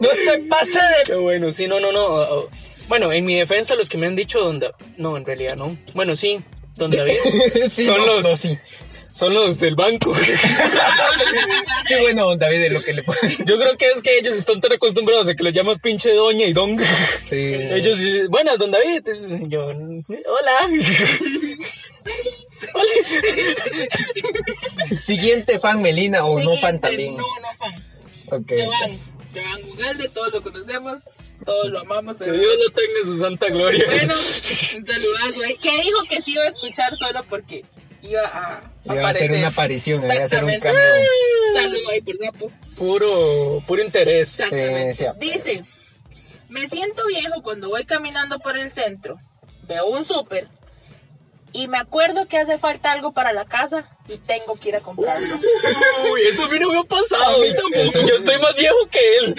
[0.00, 1.04] No se pase de...
[1.06, 2.48] Qué bueno, sí, no, no, no.
[2.88, 5.76] Bueno, en mi defensa, los que me han dicho don Da- No, en realidad no.
[5.94, 6.40] Bueno, sí,
[6.76, 7.14] don David.
[7.70, 8.24] Sí, son no, los.
[8.24, 8.58] no, sí.
[9.14, 10.12] Son los del banco.
[11.86, 13.28] Sí, bueno, don David, es lo que le pasa.
[13.46, 16.46] Yo creo que es que ellos están tan acostumbrados a que los llamas pinche doña
[16.46, 16.76] y don.
[17.24, 17.36] Sí.
[17.54, 19.06] Ellos dicen, buenas, don David.
[19.46, 20.68] Yo, hola.
[24.96, 27.16] Siguiente fan, Melina, o no fan también.
[27.16, 27.72] No, no fan.
[28.32, 28.52] Ok.
[28.64, 28.98] Joan.
[29.32, 31.04] Joan Ugalde, todos lo conocemos,
[31.44, 32.16] todos lo amamos.
[32.16, 33.84] Que Dios lo tenga en su santa gloria.
[33.86, 35.56] Bueno, un saludazo ahí.
[35.56, 37.64] Que dijo que sí iba a escuchar solo porque
[38.08, 38.62] iba a.
[38.84, 41.02] Iba a hacer una aparición, iba a hacer un cameo.
[41.54, 42.50] Saludo ahí por sapo.
[42.76, 44.28] Puro, puro interés.
[44.30, 45.04] Sí.
[45.18, 45.64] Dice:
[46.48, 49.16] Me siento viejo cuando voy caminando por el centro,
[49.66, 50.48] veo un súper
[51.54, 54.80] y me acuerdo que hace falta algo para la casa y tengo que ir a
[54.80, 55.36] comprarlo.
[56.12, 57.36] Uy, eso a mí no me ha pasado.
[57.36, 58.06] A mí tampoco.
[58.06, 59.34] Yo estoy más viejo que él.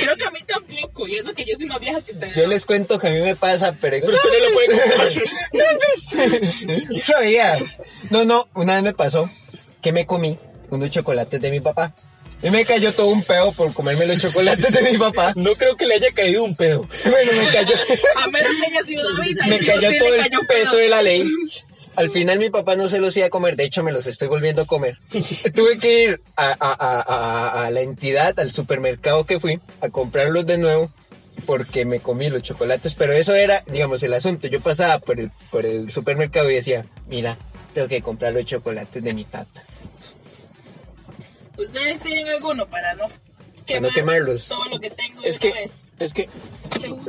[0.00, 2.34] Creo que a mí tampoco, y eso que yo soy más vieja que ustedes.
[2.34, 3.96] Yo les cuento que a mí me pasa, pero...
[4.00, 5.12] Pero usted no lo puede comprar.
[8.10, 9.30] No, no, una vez me pasó
[9.80, 10.36] que me comí
[10.70, 11.94] unos chocolates de mi papá.
[12.42, 15.32] Y me cayó todo un pedo por comerme los chocolates de mi papá.
[15.36, 16.86] No creo que le haya caído un pedo.
[17.10, 17.74] Bueno, me cayó,
[18.22, 19.36] A menos que haya sido David.
[19.48, 20.76] me cayó todo el cayó peso pedo.
[20.80, 21.24] de la ley.
[21.96, 24.28] Al final mi papá no se los iba a comer, de hecho me los estoy
[24.28, 24.98] volviendo a comer.
[25.54, 29.88] Tuve que ir a, a- a- a- a la entidad, al supermercado que fui, a
[29.88, 30.90] comprarlos de nuevo
[31.46, 34.46] porque me comí los chocolates, pero eso era, digamos, el asunto.
[34.46, 37.38] Yo pasaba por el, por el supermercado y decía, mira,
[37.72, 39.62] tengo que comprar los chocolates de mi tata.
[41.58, 43.04] ¿Ustedes tienen alguno para no
[43.66, 44.48] Para no quemarlos.
[44.48, 45.70] todo lo que tengo Es que, vez?
[45.98, 46.28] es que,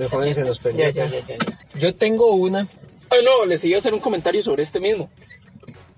[0.09, 0.89] joven se nos perdió.
[0.89, 1.35] ya, ya, ya, ya.
[1.37, 1.79] ya.
[1.79, 2.67] Yo tengo una.
[3.09, 5.09] Ah, no, les iba a hacer un comentario sobre este mismo.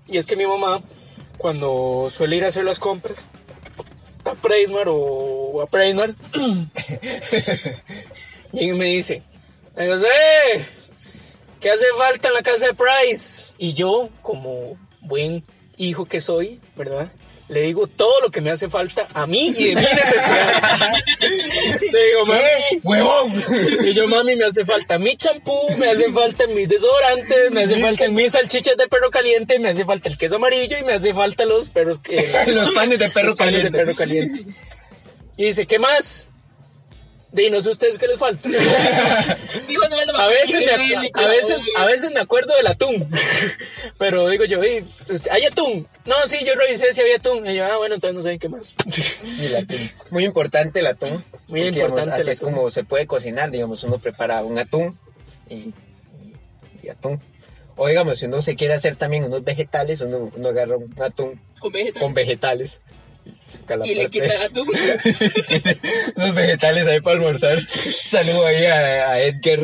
[0.08, 0.80] Y es que mi mamá,
[1.38, 3.18] cuando suele ir a hacer las compras,
[4.24, 6.14] a Pricemark o a Pricemark,
[8.52, 9.22] y me dice,
[9.76, 10.06] "Ay, José,
[11.60, 13.50] ¿qué hace falta en la casa de Price?
[13.58, 15.44] Y yo, como buen
[15.76, 17.10] hijo que soy, ¿verdad?
[17.50, 20.94] Le digo todo lo que me hace falta a mí y de mi necesidad.
[21.92, 23.44] Le digo, mami, ¡Huevón!
[23.84, 27.76] y yo, mami, me hace falta mi champú, me hace falta mis desodorantes, me hace
[27.80, 31.12] falta mis salchichas de perro caliente, me hace falta el queso amarillo y me hace
[31.12, 33.78] falta los perros eh, Los panes de perro los panes caliente.
[33.78, 34.44] de perro caliente.
[35.36, 36.29] Y dice, ¿qué más?
[37.32, 38.48] De no sé ustedes qué les falta.
[40.16, 43.08] A veces, me, a, veces, a veces me acuerdo del atún.
[43.98, 45.86] Pero digo yo, "Ey, usted- ¿hay atún?
[46.04, 47.46] No, sí, yo revisé si había atún.
[47.48, 48.74] Y yo, ah, bueno, entonces no sé qué más.
[49.38, 49.90] Y el atún.
[50.10, 51.22] Muy importante el atún.
[51.48, 52.52] Muy porque, importante digamos, así el es atún.
[52.54, 54.98] como se puede cocinar, digamos, uno prepara un atún
[55.48, 55.74] y, y-
[56.82, 57.20] y atún.
[57.76, 61.40] O digamos, si uno se quiere hacer también unos vegetales, uno, uno agarra un atún
[61.60, 62.02] Con vegetales.
[62.02, 62.80] con vegetales
[63.84, 64.68] y, la le quita el atún.
[66.16, 67.66] unos vegetales ahí para almorzar.
[67.68, 69.60] Saludo ahí a, a Edgar.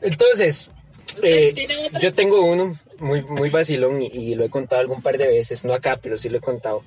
[0.00, 0.70] Entonces,
[1.22, 1.54] eh,
[2.00, 5.64] yo tengo uno muy, muy vacilón y, y lo he contado algún par de veces,
[5.64, 6.82] no acá, pero sí lo he contado.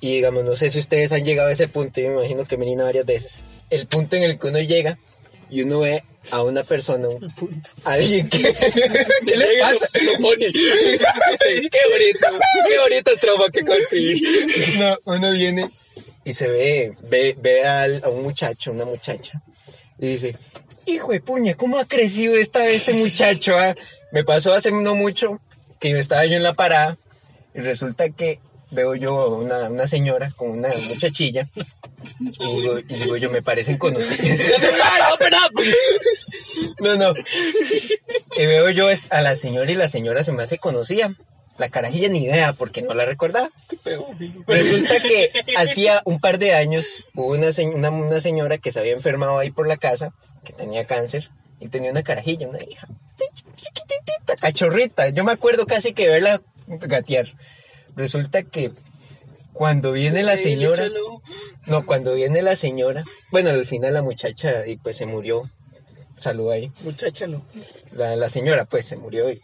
[0.00, 2.56] Y digamos, no sé si ustedes han llegado a ese punto, yo me imagino que
[2.56, 3.42] Melina varias veces.
[3.70, 4.98] El punto en el que uno llega
[5.50, 7.08] y uno ve a una persona,
[7.40, 8.38] un- a alguien que...
[9.26, 9.88] ¿Qué le pasa?
[10.04, 10.50] Lo, pone.
[10.52, 12.26] qué bonito,
[12.68, 14.22] qué bonita trama que construir.
[14.78, 15.70] No, uno viene
[16.24, 19.40] y se ve, ve, ve al- a un muchacho, una muchacha,
[19.98, 20.36] y dice,
[20.86, 23.56] hijo de puña, ¿cómo ha crecido esta vez este muchacho?
[23.56, 23.74] ah?".
[24.12, 25.40] Me pasó hace no mucho
[25.78, 26.96] que yo estaba yo en la parada
[27.54, 28.40] y resulta que
[28.70, 31.48] veo yo a una, una señora con una muchachilla
[32.20, 33.92] y digo, y digo yo, me parecen up.
[36.80, 37.14] No, no.
[38.36, 41.14] Y veo yo a la señora y la señora se me hace conocida.
[41.58, 43.50] La carajilla ni idea porque no la recordaba.
[44.46, 48.92] Resulta que hacía un par de años hubo una, una, una señora que se había
[48.92, 50.12] enfermado ahí por la casa,
[50.44, 52.88] que tenía cáncer, y tenía una carajilla, una hija.
[53.16, 55.08] Sí, chiquititita, cachorrita.
[55.08, 57.32] Yo me acuerdo casi que verla gatear.
[57.96, 58.72] Resulta que
[59.52, 60.88] cuando viene la señora,
[61.66, 65.50] no, cuando viene la señora, bueno, al final la muchacha y pues se murió.
[66.18, 66.72] Salud ahí.
[66.82, 67.44] Muchacha, no.
[67.92, 69.40] La, la señora pues se murió y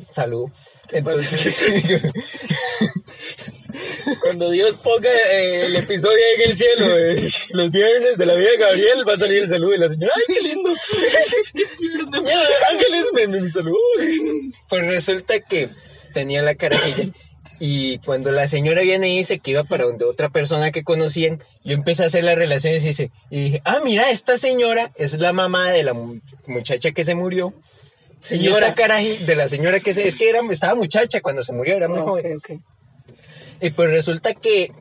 [0.00, 0.48] salud.
[0.90, 1.54] Entonces,
[4.22, 8.50] Cuando Dios ponga eh, el episodio en el cielo, eh, los viernes de la vida
[8.50, 10.12] de Gabriel, va a salir el saludo de la señora.
[10.16, 10.70] ¡Ay, qué lindo!
[12.70, 13.76] Ángeles, me, me, mi saludo.
[14.68, 15.68] Pues resulta que
[16.12, 17.08] tenía la carajilla.
[17.60, 21.42] Y cuando la señora viene y dice que iba para donde otra persona que conocían,
[21.62, 25.14] yo empecé a hacer las relaciones y, dice, y dije, ah, mira, esta señora es
[25.18, 27.54] la mamá de la mu- muchacha que se murió.
[28.22, 28.74] Señora.
[28.74, 31.88] carajilla, de la señora que se, es que era, estaba muchacha cuando se murió, era
[31.88, 32.40] muy joven.
[33.60, 34.72] Y pues resulta que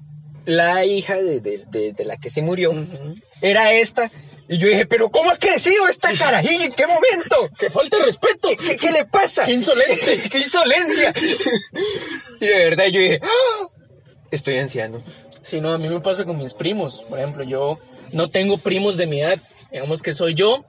[0.45, 2.73] la hija de, de- de- de la que se murió
[3.41, 4.09] era esta.
[4.49, 6.65] Y yo dije, pero ¿cómo ha crecido esta carajilla?
[6.65, 7.49] ¿En qué momento?
[7.59, 8.49] ¡Que falta de respeto!
[8.49, 9.45] ¿Qué, qué, qué le pasa?
[9.45, 10.23] ¡Qué insolente!
[10.31, 11.13] ¡Qué insolencia!
[12.41, 13.67] y de verdad yo dije, "Ah,
[14.31, 15.03] estoy anciano.
[15.43, 17.03] Sí, no, a mí me pasa con mis primos.
[17.09, 17.79] Por ejemplo, yo
[18.11, 19.39] no tengo primos de mi edad.
[19.71, 20.65] Digamos que soy yo.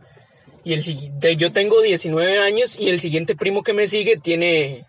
[0.65, 4.87] Y el yo tengo 19 años y el siguiente primo que me sigue tiene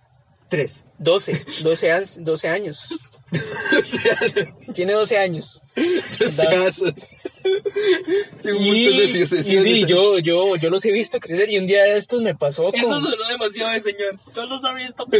[0.48, 0.86] Tres.
[1.00, 1.34] 12,
[1.64, 2.88] 12, ans- 12 años.
[3.78, 4.18] o sea,
[4.74, 5.60] Tiene 12 años.
[6.20, 6.94] deseazos.
[6.94, 7.35] Tengo
[8.44, 12.36] Y, y yo, yo, yo los he visto crecer y un día de estos me
[12.36, 12.76] pasó con...
[12.76, 14.16] Eso sonó demasiado de señor.
[14.36, 15.06] Yo lo sabía esto.
[15.12, 15.18] Sí,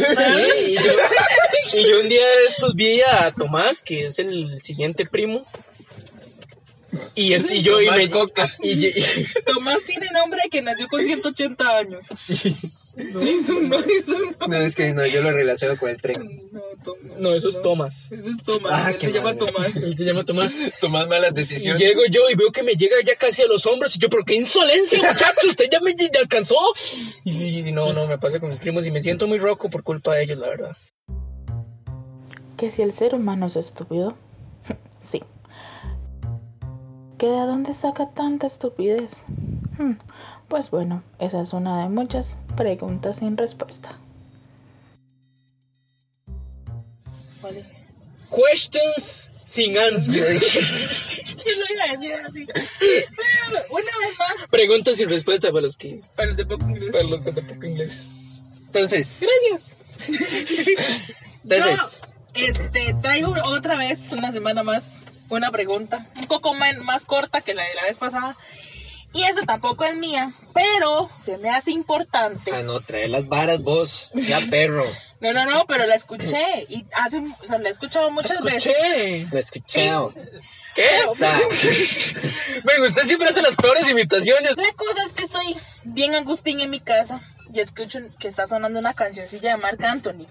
[0.70, 5.06] y, yo, y yo un día de estos vi a Tomás, que es el siguiente
[5.06, 5.44] primo.
[7.14, 8.50] Y, este, y yo y Tomás me Coca.
[8.62, 8.94] y- y-
[9.46, 12.04] Tomás tiene nombre que nació con 180 años.
[12.16, 12.54] Sí.
[12.96, 14.36] No es un, no es un.
[14.48, 16.48] No, es que no, yo lo relaciono con el tren.
[16.50, 17.18] No, Tomás.
[17.18, 18.10] no, eso es Tomás.
[18.10, 18.72] Eso es Tomás.
[18.74, 19.36] Ah, él se llama.
[19.36, 19.76] Tomás.
[19.76, 20.56] Él se llama Tomás.
[20.80, 21.78] Tomás malas Y decisiones.
[21.80, 23.94] llego yo y veo que me llega ya casi a los hombros.
[23.96, 25.46] Y yo, ¿pero qué insolencia, muchacho?
[25.48, 26.56] Usted ya me ya alcanzó.
[27.24, 29.82] Y sí, no, no, me pasa con mis primos y me siento muy roco por
[29.82, 30.76] culpa de ellos, la verdad.
[32.56, 34.16] que si el ser humano es estúpido,
[35.00, 35.22] sí.
[37.18, 39.24] ¿Que de dónde saca tanta estupidez?
[39.78, 39.92] Hmm,
[40.48, 43.98] Pues bueno, esa es una de muchas preguntas sin respuesta.
[47.40, 47.66] ¿Cuál es?
[48.30, 51.08] Questions sin answers.
[51.36, 52.46] Yo lo iba a decir así.
[53.70, 54.48] Una vez más.
[54.50, 56.00] Preguntas sin respuesta para los que...
[56.14, 56.90] Para los de poco inglés.
[56.92, 58.12] Para los que de poco inglés.
[58.66, 59.74] Entonces, Gracias.
[61.42, 62.00] entonces,
[62.34, 66.06] Yo, este, traigo otra vez, una semana más, una pregunta.
[66.16, 68.36] Un poco más corta que la de la vez pasada.
[69.16, 72.50] Y esa tampoco es mía, pero se me hace importante.
[72.54, 74.84] ah, no, trae las varas vos, ya perro.
[75.20, 76.66] No, no, no, pero la escuché.
[76.68, 78.66] Y hace, o sea, la he escuchado muchas veces.
[78.66, 79.26] Escuché.
[79.30, 80.12] Lo he escuchado.
[80.74, 80.88] ¿Qué?
[81.08, 81.32] O sea,
[82.64, 84.56] Venga, usted siempre hace las peores imitaciones.
[84.58, 88.78] La cosa es que estoy bien Agustín en mi casa y escucho que está sonando
[88.78, 90.26] una cancioncilla de Marc Anthony.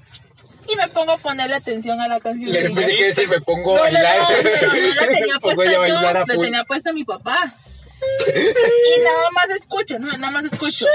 [0.68, 2.52] Y me pongo a ponerle atención a la canción.
[2.52, 4.20] le pensé que decir, me pongo No, a bailar.
[4.20, 7.56] no, la tenía puesta yo la tenía puesta mi papá.
[8.28, 10.86] Y nada más escucho, no, nada más escucho.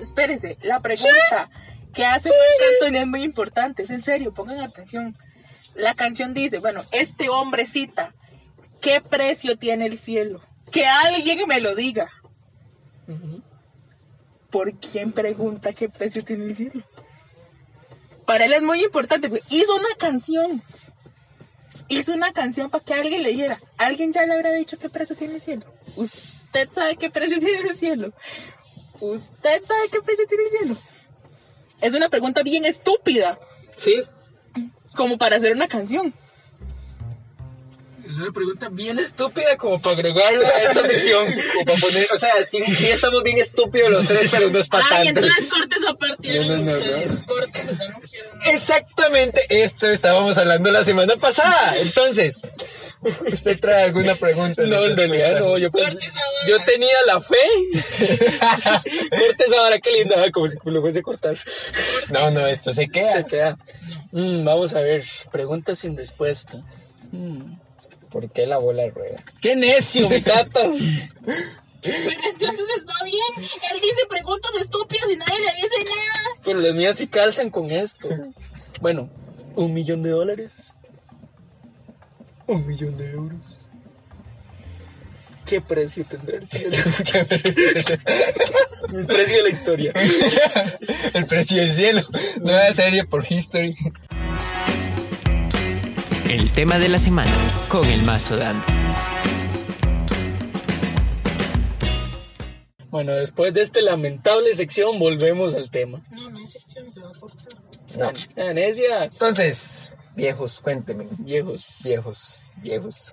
[0.00, 1.50] Espérese, la pregunta
[1.92, 5.16] que hace Marc Anthony es muy importante, es en serio, pongan atención.
[5.74, 8.14] La canción dice, bueno, este hombre cita,
[8.80, 10.40] ¿qué precio tiene el cielo?
[10.70, 12.10] Que alguien me lo diga.
[14.50, 16.82] ¿Por quién pregunta qué precio tiene el cielo?
[18.26, 19.28] Para él es muy importante.
[19.48, 20.62] Hizo una canción.
[21.90, 23.60] Hizo una canción para que alguien le dijera.
[23.76, 25.64] Alguien ya le habrá dicho qué precio tiene el cielo.
[25.96, 28.12] Usted sabe qué precio tiene el cielo.
[29.00, 30.76] Usted sabe qué precio tiene el cielo.
[31.80, 33.38] Es una pregunta bien estúpida.
[33.74, 34.02] Sí,
[34.94, 36.14] Como para hacer una canción.
[38.20, 41.26] Una pregunta bien estúpida como para agregarla a esta sección.
[41.54, 44.68] como para poner, o sea, sí, sí estamos bien estúpidos los tres, pero no es
[44.68, 45.20] para Ay, tanto.
[45.20, 47.10] entonces cortes a partir No, no, no, ustedes.
[47.26, 47.64] Cortes.
[48.46, 51.76] Exactamente esto estábamos hablando la semana pasada.
[51.78, 52.42] Entonces,
[53.32, 54.62] ¿usted trae alguna pregunta?
[54.64, 55.98] No, en realidad no, yo, pensé-
[56.48, 57.36] yo tenía la fe.
[59.10, 61.36] Corte esa vara, qué linda, como si lo fuese a cortar.
[62.10, 63.12] No, no, esto se queda.
[63.12, 63.56] Se queda.
[64.12, 66.54] Mm, vamos a ver, preguntas sin respuesta.
[67.12, 67.54] Mm.
[68.10, 69.22] ¿Por qué la bola rueda?
[69.40, 70.60] ¡Qué necio, mi tata!
[71.82, 73.22] Pero entonces está bien.
[73.36, 76.40] Él dice preguntas estúpidas y nadie le dice nada.
[76.44, 78.08] Pero las mías sí calzan con esto.
[78.80, 79.08] Bueno,
[79.54, 80.74] un millón de dólares.
[82.46, 83.40] Un millón de euros.
[85.46, 86.76] ¿Qué precio tendrá el cielo?
[88.92, 89.92] El precio de la historia.
[91.14, 92.02] El precio del cielo.
[92.40, 93.76] Nueva serie por History.
[96.30, 97.32] El tema de la semana
[97.68, 98.64] con el mazo dando.
[102.88, 106.00] Bueno, después de esta lamentable sección, volvemos al tema.
[106.12, 107.48] No, no hay sección, se va a cortar.
[108.36, 108.52] No.
[108.54, 109.06] Necia.
[109.06, 111.08] Entonces, viejos, cuénteme.
[111.18, 111.78] Viejos.
[111.82, 113.12] Viejos, viejos.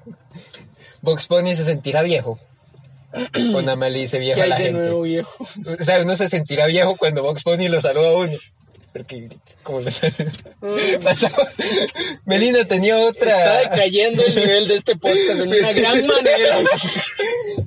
[1.02, 2.40] Box Bunny se sentirá viejo.
[3.52, 4.80] O nada más le dice viejo ¿Qué a la de gente.
[4.80, 5.32] nuevo, viejo?
[5.40, 8.38] O sea, uno se sentirá viejo cuando Box Bunny lo saluda a uno.
[8.94, 9.30] Porque,
[9.64, 9.92] como lo
[11.04, 11.36] pasaba.
[12.26, 13.60] Melina tenía Está otra.
[13.70, 16.60] decayendo el nivel de este podcast de una gran manera.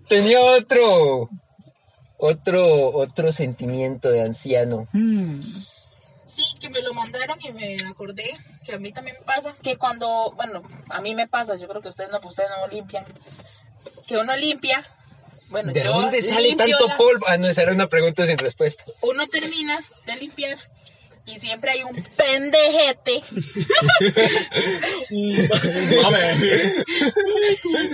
[0.08, 1.28] Tenía otro.
[2.22, 4.86] Otro, otro sentimiento de anciano.
[4.92, 9.54] Sí, que me lo mandaron y me acordé que a mí también me pasa.
[9.62, 13.06] Que cuando, bueno, a mí me pasa, yo creo que ustedes no, ustedes no limpian.
[14.06, 14.84] Que uno limpia.
[15.48, 17.24] Bueno, ¿De yo dónde sale tanto la- polvo?
[17.26, 18.84] Ah, no, esa era una pregunta sin respuesta.
[19.00, 20.58] Uno termina de limpiar
[21.34, 23.22] y siempre hay un pendejete.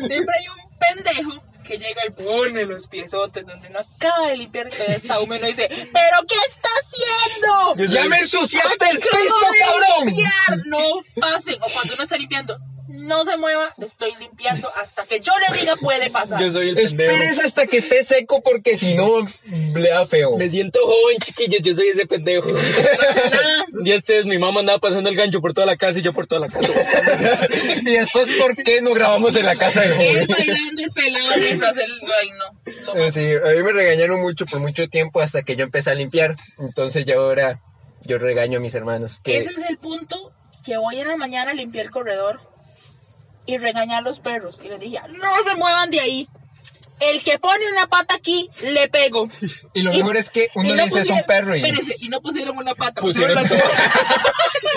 [0.06, 4.70] siempre hay un pendejo que llega y pone los piezotes donde no acaba de limpiar
[4.70, 7.92] todavía está húmedo y dice, ¿pero qué está haciendo?
[7.92, 10.06] ¡Ya me ensuciaste el piso, cabrón!
[10.06, 10.66] limpiar.
[10.66, 11.56] No pasen.
[11.60, 12.56] O cuando uno está limpiando,
[12.88, 16.40] no se mueva, le estoy limpiando hasta que yo le diga puede pasar.
[16.40, 17.12] Yo soy el pendejo.
[17.12, 19.26] Esperes hasta que esté seco porque si no,
[19.74, 20.36] le da feo.
[20.36, 22.48] Me siento joven, chiquillos, yo soy ese pendejo.
[23.84, 26.12] Y este es mi mamá andaba pasando el gancho por toda la casa y yo
[26.12, 26.68] por toda la casa.
[27.82, 30.28] y después, ¿por qué no grabamos en la casa de Él joven?
[30.28, 31.92] bailando el pelado mientras él...
[32.20, 32.94] Ay, no.
[32.94, 35.94] Eh, Sí, a mí me regañaron mucho por mucho tiempo hasta que yo empecé a
[35.94, 36.36] limpiar.
[36.58, 37.60] Entonces ya ahora
[38.02, 39.20] yo regaño a mis hermanos.
[39.22, 40.32] Que Ese es el punto
[40.64, 42.40] que hoy en la mañana limpié el corredor
[43.46, 44.60] y regañé a los perros.
[44.62, 46.28] Y les dije, no se muevan de ahí.
[46.98, 49.28] El que pone una pata aquí, le pego.
[49.74, 51.62] Y lo mejor es que uno no dice es un perro y...
[51.62, 54.72] Espérense, y no pusieron una pata, Pusieron pusieron, las cuatro.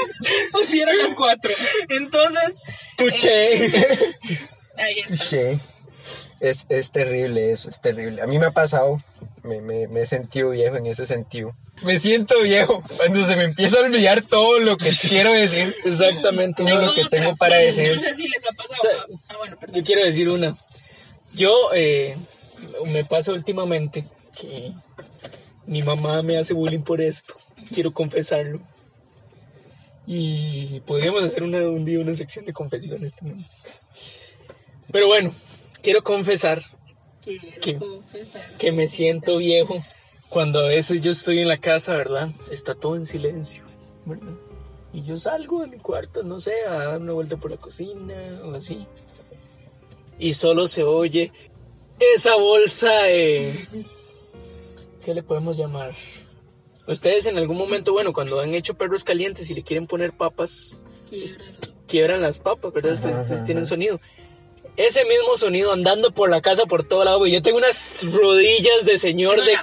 [0.51, 1.51] pusieron las cuatro.
[1.87, 2.61] Entonces,
[2.97, 3.71] Tuché.
[4.77, 5.23] ahí está.
[5.23, 5.59] Sí.
[6.39, 8.21] Es, es terrible eso, es terrible.
[8.21, 8.97] A mí me ha pasado,
[9.43, 11.53] me, me, me he sentido viejo en ese sentido.
[11.83, 15.75] Me siento viejo cuando se me empieza a olvidar todo lo que quiero decir.
[15.83, 16.63] Exactamente.
[16.63, 17.95] Todo lo que otra, tengo para decir.
[17.95, 18.75] No sé si les ha pasado.
[18.77, 19.75] O sea, ah, bueno, perdón.
[19.75, 20.57] Yo quiero decir una.
[21.33, 22.17] Yo eh,
[22.85, 24.73] me pasa últimamente que
[25.65, 27.35] mi mamá me hace bullying por esto.
[27.73, 28.61] Quiero confesarlo.
[30.07, 33.45] Y podríamos hacer una, un día una sección de confesiones también.
[34.91, 35.31] Pero bueno,
[35.81, 36.63] quiero confesar
[37.21, 37.75] Quiero ¿Qué?
[37.75, 38.41] confesar.
[38.57, 39.81] que me siento viejo
[40.29, 42.29] cuando a veces yo estoy en la casa, ¿verdad?
[42.51, 43.63] Está todo en silencio,
[44.05, 44.33] ¿verdad?
[44.93, 48.39] Y yo salgo de mi cuarto, no sé, a dar una vuelta por la cocina
[48.43, 48.85] o así.
[50.17, 51.31] Y solo se oye
[51.99, 53.53] esa bolsa de...
[55.05, 55.93] ¿Qué le podemos llamar?
[56.87, 60.73] Ustedes en algún momento, bueno, cuando han hecho perros calientes y le quieren poner papas,
[61.09, 61.35] Quiero.
[61.87, 62.93] quiebran las papas, ¿verdad?
[62.93, 63.69] Ustedes, Ajá, ustedes ajá, tienen ajá.
[63.69, 63.99] sonido.
[64.79, 67.33] Ese mismo sonido andando por la casa por todo lado, güey.
[67.33, 69.57] Yo tengo unas rodillas de señor de,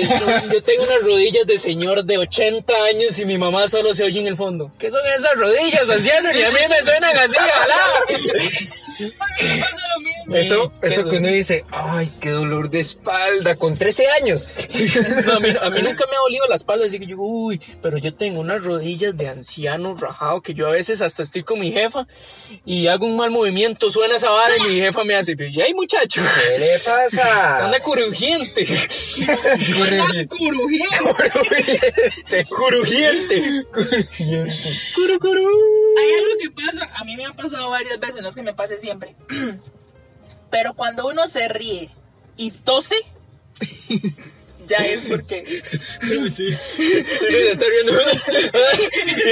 [0.00, 0.08] de-
[0.52, 4.18] Yo tengo unas rodillas de señor de 80 años y mi mamá solo se oye
[4.18, 4.72] en el fondo.
[4.78, 6.36] ¿Qué son esas rodillas, anciano?
[6.36, 7.76] Y a mí me suenan así, ojalá.
[10.32, 14.48] Eso, eso que uno dice, ay, qué dolor de espalda, con 13 años.
[15.26, 17.60] No, a, mí, a mí nunca me ha dolido la espalda, así que yo, uy,
[17.82, 21.60] pero yo tengo unas rodillas de anciano rajado que yo a veces hasta estoy con
[21.60, 22.06] mi jefa
[22.64, 25.74] y hago un mal movimiento, suena esa vara y mi jefa me hace, y ay
[25.74, 27.66] muchacho, ¿Qué le pasa?
[27.66, 30.28] anda crujiente, Crujiente.
[30.28, 32.46] crujiente.
[32.48, 33.64] Crujiente.
[34.94, 35.48] Curu, curu.
[35.98, 38.54] Hay algo que pasa, a mí me ha pasado varias veces, no es que me
[38.54, 39.14] pase siempre.
[40.54, 41.90] Pero cuando uno se ríe
[42.36, 42.94] y tose,
[44.68, 45.44] ya es porque.
[45.44, 45.56] Sí.
[45.98, 47.92] Y uno se está riendo.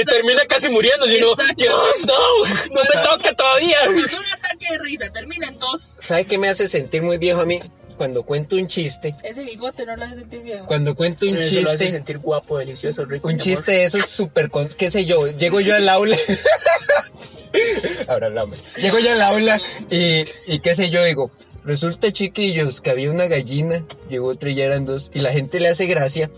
[0.01, 1.05] Y termina casi muriendo.
[1.07, 1.35] Y uno.
[1.55, 2.45] Dios, no,
[2.75, 3.77] no me toca todavía.
[3.85, 7.39] Cuando un ataque de risa termina en tos, ¿Sabe qué me hace sentir muy viejo
[7.41, 7.59] a mí?
[7.97, 9.15] Cuando cuento un chiste.
[9.23, 10.65] ese bigote no lo hace sentir viejo.
[10.65, 11.91] Cuando cuento un Eso lo hace chiste.
[11.91, 13.27] sentir guapo, delicioso, rico.
[13.27, 16.17] Un chiste de esos súper, con- qué sé yo, llego yo al aula.
[18.07, 18.63] Ahora hablamos.
[18.77, 21.31] Llego yo al aula y, y qué sé yo, digo,
[21.63, 25.59] resulta chiquillos que había una gallina, llegó otra y ya eran dos, y la gente
[25.59, 26.29] le hace gracia.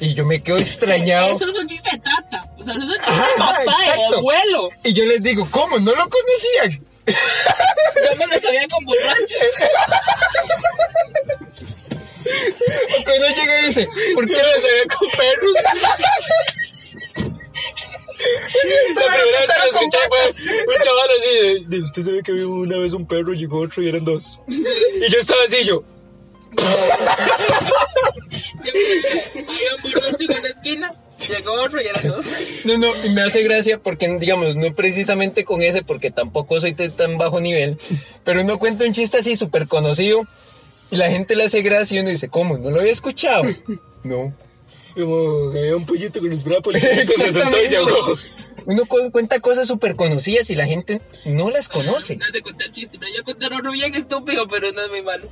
[0.00, 1.34] Y, y yo me quedo extrañado.
[1.34, 2.50] Eso es un chiste de tata.
[2.58, 4.18] O sea, eso es un chiste Ajá, de papá, de exacto.
[4.18, 4.70] abuelo.
[4.84, 5.78] Y yo les digo, ¿cómo?
[5.78, 6.84] ¿No lo conocían?
[7.10, 9.40] Yo me lo sabía con borrachos.
[13.04, 15.56] Cuando llega y dice, ¿por qué ¿Qué me se ve con perros?
[18.94, 22.32] La primera vez que lo escuché fue un chaval así de, de, usted sabe que
[22.32, 24.38] había una vez un perro, llegó otro y eran dos.
[24.48, 25.82] Y yo estaba así, yo,
[29.48, 30.94] Había un borracho en la esquina.
[31.28, 32.34] Llegó otro y eran dos.
[32.64, 36.72] No, no, y me hace gracia porque, digamos, no precisamente con ese, porque tampoco soy
[36.72, 37.78] de tan bajo nivel,
[38.24, 40.26] pero uno cuenta un chiste así súper conocido
[40.90, 42.58] y la gente le hace gracia y uno dice, ¿cómo?
[42.58, 43.44] ¿No lo había escuchado?
[44.02, 44.34] No.
[44.94, 48.16] Como había un pollito con los brazos policitos, se soltó y se ahogó.
[48.66, 52.16] Uno cu- cuenta cosas súper conocidas y la gente no las conoce.
[52.16, 55.02] No es de contar chistes, pero yo contar uno bien estúpido, pero no es muy
[55.02, 55.28] malo.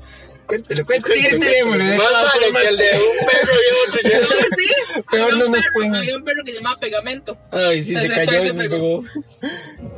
[0.48, 2.62] Cuéntelo, cuéntelo, tirémoslo, de Más formas.
[2.62, 4.38] que el de un perro y otro.
[4.58, 7.38] Sí, Peor había no un nos perro- pueden- Había un perro que se llamaba Pegamento.
[7.52, 9.04] Ay, sí, se cayó y se pegó.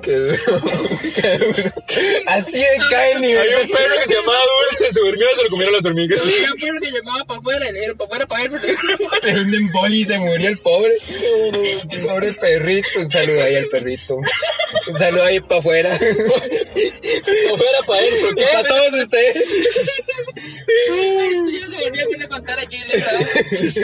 [0.02, 0.36] Qué duro,
[1.14, 1.72] qué duro.
[2.26, 3.40] Así de cae el nivel.
[3.40, 4.38] Había un perro que se llamaba
[4.68, 6.20] Dulce, se durmió y se lo comieron las hormigas.
[6.22, 8.68] Había un perro que llamaba para afuera y le dijeron para afuera, para adentro.
[8.98, 10.94] le para un emboli y se murió el pobre.
[12.06, 12.88] Pobre perrito.
[13.00, 14.16] Un saludo ahí al perrito.
[14.16, 15.94] Un saludo ahí para afuera.
[15.94, 18.44] Afuera para adentro, ¿qué?
[18.52, 19.44] Para todos ustedes.
[20.40, 23.78] Esto ya se volvió a contar a Chile, eso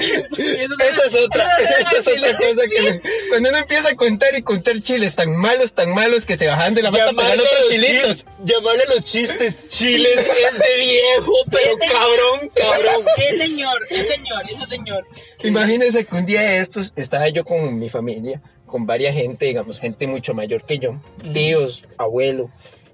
[0.82, 1.46] Esa es otra,
[1.80, 5.34] esa es otra cosa que me- cuando uno empieza a contar y contar chiles tan
[5.36, 8.24] malos, tan malos que se bajan de la mata Llamarle pegando a otros los chilitos.
[8.24, 13.04] chis- llamarle los chistes chiles es de viejo, pero Es de- cabrón, cabrón.
[13.18, 15.07] Es señor, es señor, es señor.
[15.42, 19.78] Imagínense que un día de estos estaba yo con mi familia, con varias gente, digamos,
[19.80, 21.00] gente mucho mayor que yo,
[21.32, 22.50] tíos, abuelo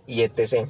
[0.06, 0.66] y etc.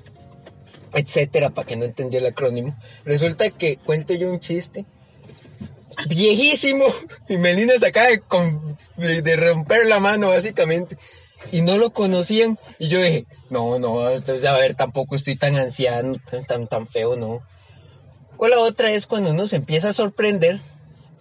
[0.94, 2.76] Etcétera, para que no entendiera el acrónimo.
[3.04, 4.84] Resulta que cuento yo un chiste
[6.08, 6.84] viejísimo
[7.28, 8.08] y Melina se acaba
[8.96, 10.96] de- de romper la mano básicamente
[11.50, 12.58] y no lo conocían.
[12.78, 16.86] Y yo dije no no entonces a ver tampoco estoy tan anciano tan tan, tan
[16.86, 17.40] feo no
[18.38, 20.60] o la otra es cuando uno se empieza a sorprender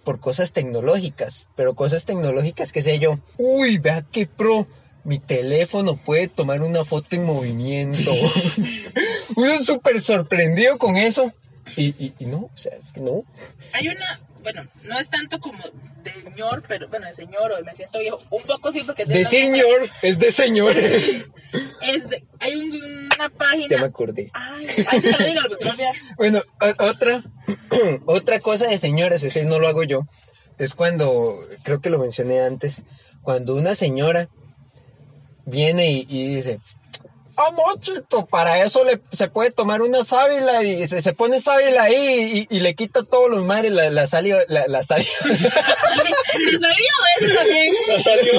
[0.04, 3.18] por cosas tecnológicas pero cosas tecnológicas que sé yo.
[3.36, 4.66] Uy vea qué pro
[5.04, 7.98] mi teléfono puede tomar una foto en movimiento
[9.36, 11.32] uno súper sorprendido con eso
[11.76, 13.24] y, y, y no o sea es que no
[13.72, 15.58] Hay una, bueno, no es tanto como
[16.02, 18.20] de señor, pero bueno, de señor o me siento viejo.
[18.30, 19.04] Un poco sí, porque...
[19.04, 20.74] De señor, es de señor.
[21.82, 22.72] Es de, hay un-
[23.06, 23.84] una ya me página...
[23.84, 24.30] acordé.
[24.32, 25.84] Ay, ay, dígalo, dígalo, que se me.
[26.16, 26.40] Bueno,
[26.78, 27.22] otra,
[28.06, 30.06] otra cosa de señoras, ese no lo hago yo,
[30.58, 32.82] es cuando, creo que lo mencioné antes,
[33.22, 34.28] cuando una señora
[35.46, 36.58] viene y, y dice,
[37.34, 41.84] Ah, mochito, para eso le, se puede tomar una sábila y se, se pone sábila
[41.84, 45.08] ahí y, y le quita todos los mares, la, la saliva, la, la saliva.
[45.24, 46.86] ¿Le salió
[47.20, 47.74] eso también?
[47.88, 48.32] La salió.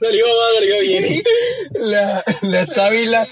[0.00, 1.22] salió más, salió bien.
[1.74, 3.28] La, la sábila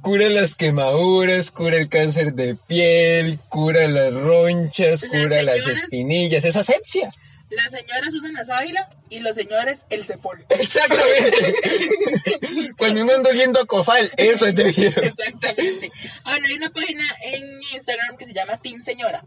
[0.00, 5.82] cura las quemaduras, cura el cáncer de piel, cura las ronchas, Las cura las señoras-
[5.82, 7.12] espinillas, es asepsia.
[7.50, 10.44] Las señoras usan la sábila y los señores el cepol.
[10.48, 12.72] Exactamente.
[12.78, 15.00] Cuando uno anda oliendo a cofal, eso es de viejo.
[15.00, 15.92] Exactamente.
[16.24, 17.44] Ahora hay una página en
[17.74, 19.24] Instagram que se llama Team Señora,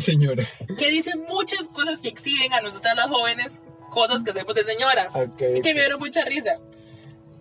[0.00, 0.44] Señora.
[0.78, 5.10] que dice muchas cosas que exhiben a nosotras las jóvenes, cosas que hacemos de señora.
[5.12, 5.42] Ok.
[5.56, 6.58] Y que me dieron mucha risa.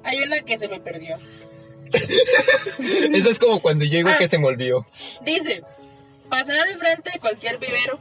[0.04, 1.18] Hay una que se me perdió.
[3.14, 4.18] Eso es como cuando yo digo Ah.
[4.18, 4.86] que se me olvidó.
[5.22, 5.64] Dice,
[6.30, 8.00] pasar al frente de cualquier vivero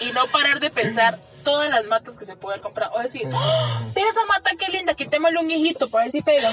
[0.00, 2.90] y no parar de pensar todas las matas que se puede comprar.
[2.94, 6.48] O decir, mira esa mata qué linda, quitémosle un hijito para ver si pega.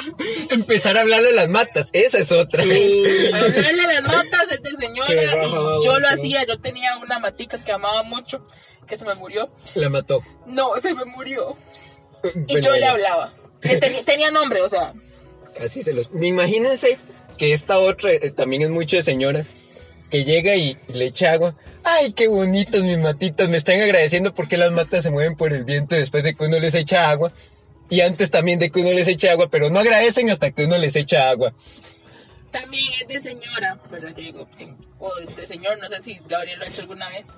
[0.50, 2.62] Empezar a hablarle a las matas, esa es otra.
[2.62, 5.12] Hablarle a las matas de esta señora.
[5.12, 5.46] Y baja,
[5.84, 6.14] yo lo sí.
[6.14, 8.46] hacía, yo tenía una matica que amaba mucho,
[8.86, 9.50] que se me murió.
[9.74, 10.22] La mató.
[10.46, 11.56] No, se me murió.
[12.22, 13.32] Y Bueno, yo le hablaba.
[13.60, 14.92] Tenía, tenía nombre, o sea,
[15.60, 16.10] Así se los.
[16.20, 16.98] Imagínense
[17.38, 19.44] que esta otra eh, también es mucho de señora.
[20.10, 21.56] Que llega y le echa agua.
[21.84, 23.48] Ay, qué bonitas mis matitas.
[23.48, 26.58] Me están agradeciendo porque las matas se mueven por el viento después de que uno
[26.58, 27.32] les echa agua.
[27.88, 30.76] Y antes también de que uno les echa agua, pero no agradecen hasta que uno
[30.78, 31.54] les echa agua.
[32.50, 34.10] también es de señora, ¿verdad?
[34.10, 34.48] Yo digo,
[34.98, 37.28] o de señor, no sé si Gabriel lo ha hecho alguna vez.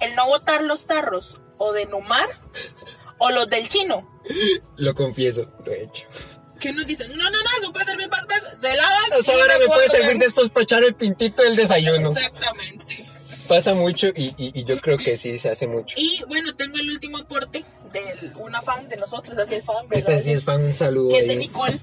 [0.00, 2.28] El no botar los tarros, o de Numar,
[3.18, 4.08] o los del chino.
[4.76, 6.06] Lo confieso, lo he hecho.
[6.60, 8.60] Que nos dicen, no, no, no, eso puede servir más veces.
[8.60, 9.12] Se lavan.
[9.18, 12.10] Esa y hora me puede servir después para echar el pintito del desayuno.
[12.12, 13.06] Exactamente.
[13.48, 15.96] Pasa mucho y, y- y yo creo que sí se hace mucho.
[15.98, 19.86] Y bueno, tengo el último aporte de una fan de nosotros, así es fan.
[19.90, 21.36] Esta sí es fan, un saludo Que es de.
[21.36, 21.80] Nicole,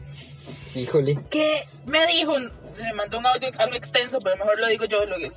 [0.76, 1.18] Híjole.
[1.30, 5.06] que me dijo, me mandó un audio algo extenso, pero mejor lo digo yo.
[5.06, 5.32] Lo que,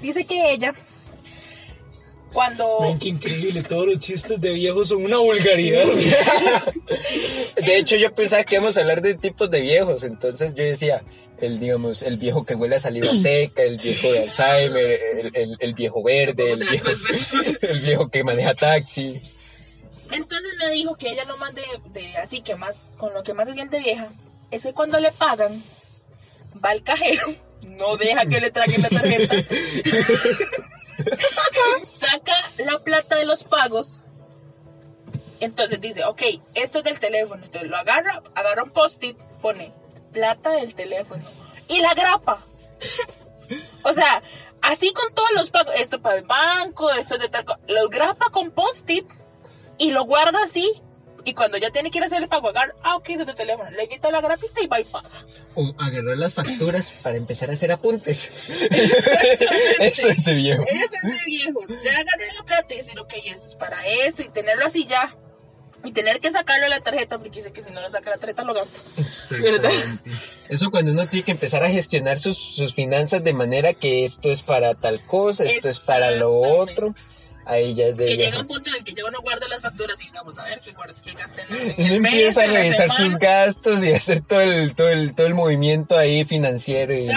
[0.00, 0.74] dice que ella,
[2.36, 2.94] cuando...
[3.00, 5.86] Qué increíble, todos los chistes de viejos son una vulgaridad.
[7.56, 11.02] De hecho, yo pensaba que íbamos a hablar de tipos de viejos, entonces yo decía,
[11.38, 15.56] el, digamos, el viejo que huele a saliva seca, el viejo de Alzheimer, el, el-
[15.58, 16.88] el viejo verde, el viejo,
[17.62, 19.18] el viejo que maneja taxi.
[20.12, 21.62] Entonces me dijo que ella lo más de,
[21.94, 24.08] de así que más, con lo que más se siente vieja,
[24.50, 25.62] es que cuando le pagan,
[26.62, 27.32] va al cajero,
[27.62, 29.34] no deja que le traigan la tarjeta,
[31.98, 34.02] saca la plata de los pagos,
[35.40, 36.22] entonces dice, ok,
[36.54, 39.72] esto es del teléfono, entonces lo agarra, agarra un post-it, pone
[40.12, 41.22] plata del teléfono
[41.68, 42.44] y la grapa.
[43.82, 44.22] O sea,
[44.62, 47.90] así con todos los pagos, esto para el banco, esto es de tal cosa, los
[47.90, 49.08] grapa con post-it
[49.78, 50.82] y lo guarda así.
[51.26, 53.68] Y cuando ya tiene que ir a hacer el pago, agarra, ah, ok, de teléfono,
[53.72, 55.10] le quita la grapita y va y paga.
[55.56, 58.30] O agarrar las facturas para empezar a hacer apuntes.
[59.80, 60.62] Eso es de viejo.
[60.62, 61.64] Eso es de viejos.
[61.68, 65.16] Ya agarré la plata y decir, ok, esto es para esto y tenerlo así ya.
[65.82, 68.18] Y tener que sacarlo de la tarjeta porque dice que si no lo saca la
[68.18, 68.78] tarjeta lo gasta.
[70.48, 74.30] Eso cuando uno tiene que empezar a gestionar sus, sus finanzas de manera que esto
[74.30, 76.94] es para tal cosa, esto es para lo otro.
[77.48, 79.62] Ahí ya es de Que llega un punto en el que ya uno guarda las
[79.62, 80.74] facturas y vamos a ver qué,
[81.04, 84.40] qué gaste en, en Uno el mes, empieza a revisar sus gastos y hacer todo
[84.40, 87.08] el, todo el, todo el movimiento ahí financiero y,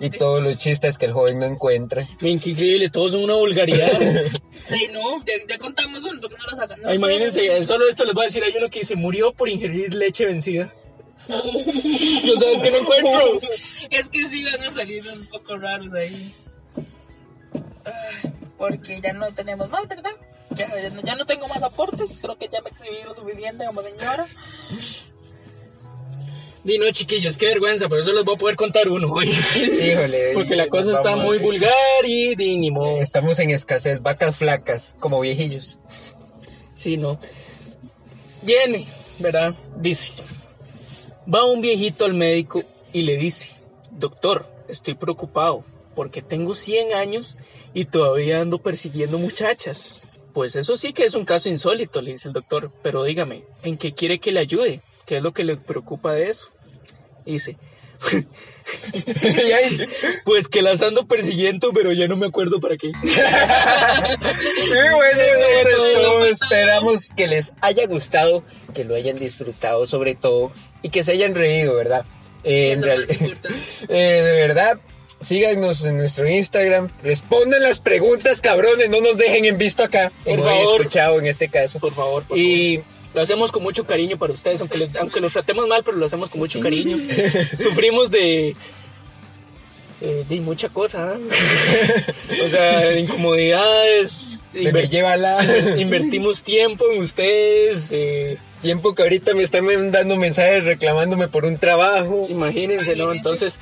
[0.00, 2.06] y todos los chistes que el joven no encuentra.
[2.20, 3.90] Qué increíble, todos son una vulgaridad.
[4.70, 6.80] Ay, no, ya, ya contamos uno, ¿por qué no lo sacan?
[6.80, 9.32] No, Ah, Imagínense, solo- solo esto les voy a decir, hay uno que dice, murió
[9.32, 10.72] por ingerir leche vencida.
[11.28, 13.40] Yo sabes que no encuentro.
[13.90, 16.32] Es que sí van a salir un poco raros ahí.
[18.66, 20.12] Porque ya no tenemos más, ¿verdad?
[20.56, 22.18] Ya, ya no, ya no tengo más aportes.
[22.22, 24.26] Creo que ya me exhibí lo suficiente como señora.
[26.62, 29.28] Di no, chiquillos, qué vergüenza, pero eso les voy a poder contar uno hoy.
[29.28, 30.30] Híjole.
[30.34, 31.72] Porque la cosa está muy vulgar
[32.04, 33.02] y di, ni modo.
[33.02, 35.76] Estamos en escasez, vacas flacas, como viejillos.
[36.72, 37.18] Sí, no.
[38.40, 38.86] Viene,
[39.18, 39.54] ¿verdad?
[39.76, 40.12] Dice.
[41.32, 42.62] Va un viejito al médico
[42.94, 43.50] y le dice,
[43.90, 45.64] doctor, estoy preocupado
[45.94, 47.36] porque tengo 100 años
[47.72, 50.00] y todavía ando persiguiendo muchachas.
[50.32, 53.76] Pues eso sí que es un caso insólito, le dice el doctor, pero dígame, ¿en
[53.78, 54.80] qué quiere que le ayude?
[55.06, 56.48] ¿Qué es lo que le preocupa de eso?
[57.24, 57.56] Dice,
[60.24, 62.88] pues que las ando persiguiendo, pero ya no me acuerdo para qué.
[64.66, 65.20] Y bueno,
[65.60, 66.24] eso es todo.
[66.26, 68.42] Esperamos que les haya gustado,
[68.74, 72.04] que lo hayan disfrutado sobre todo y que se hayan reído, ¿verdad?
[72.42, 73.06] Eh, en real-
[73.88, 74.78] eh, de verdad,
[75.24, 80.40] síganos en nuestro Instagram, respondan las preguntas, cabrones, no nos dejen en visto acá, Por
[80.42, 80.80] favor.
[80.80, 81.78] escuchado en este caso.
[81.80, 82.82] Por favor, por Y
[83.14, 86.06] Lo hacemos con mucho cariño para ustedes, aunque, le- aunque los tratemos mal, pero lo
[86.06, 86.96] hacemos con mucho cariño.
[87.56, 88.56] Sufrimos de,
[90.00, 91.18] eh, de mucha cosa, ¿ah?
[92.44, 94.42] o sea, de incomodidades.
[94.52, 95.38] De me lleva la...
[95.78, 97.90] invertimos tiempo en ustedes.
[97.92, 102.26] eh, Tiempo que ahorita me están dando mensajes reclamándome por un trabajo.
[102.28, 103.12] imagínense, ¿no?
[103.12, 103.60] Entonces,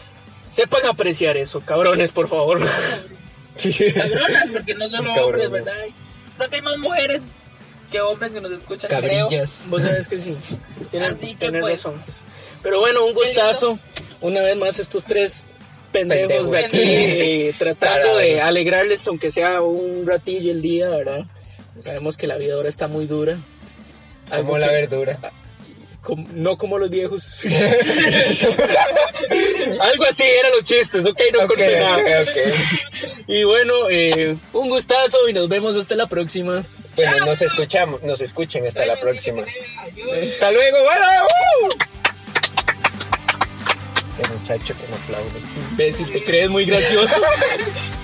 [0.53, 2.61] sepan apreciar eso, cabrones, por favor.
[3.55, 3.71] Sí.
[3.93, 5.75] Cabronas, porque no solo hombres, ¿verdad?
[6.39, 7.21] Creo que hay más mujeres
[7.91, 9.27] que hombres que nos escuchan, creo.
[9.29, 9.65] Cabrillas.
[9.67, 10.39] Vos sabes que sí,
[10.91, 12.03] tienes, Así que, tienes pues, razón.
[12.63, 13.79] Pero bueno, un gustazo.
[14.23, 15.45] Una vez más, estos tres
[15.93, 18.49] pendejos de aquí eh, tratando de Tarados.
[18.49, 21.27] alegrarles, aunque sea un ratillo el día, ¿verdad?
[21.81, 23.37] Sabemos que la vida ahora está muy dura.
[24.31, 25.19] Algo Como la que- verdura.
[26.35, 27.29] No como los viejos.
[29.81, 31.97] Algo así eran los chistes, ok, no Ok, corté nada.
[31.97, 32.37] ok, ok.
[33.29, 36.65] Y bueno, eh, un gustazo y nos vemos hasta la próxima.
[36.97, 39.43] Bueno, nos escuchamos, nos escuchen hasta la próxima.
[40.23, 41.07] Hasta luego, bueno.
[41.63, 41.69] ¡uh!
[44.21, 45.41] Qué muchacho que no aplaude.
[45.71, 47.17] Imbécil, te crees muy gracioso.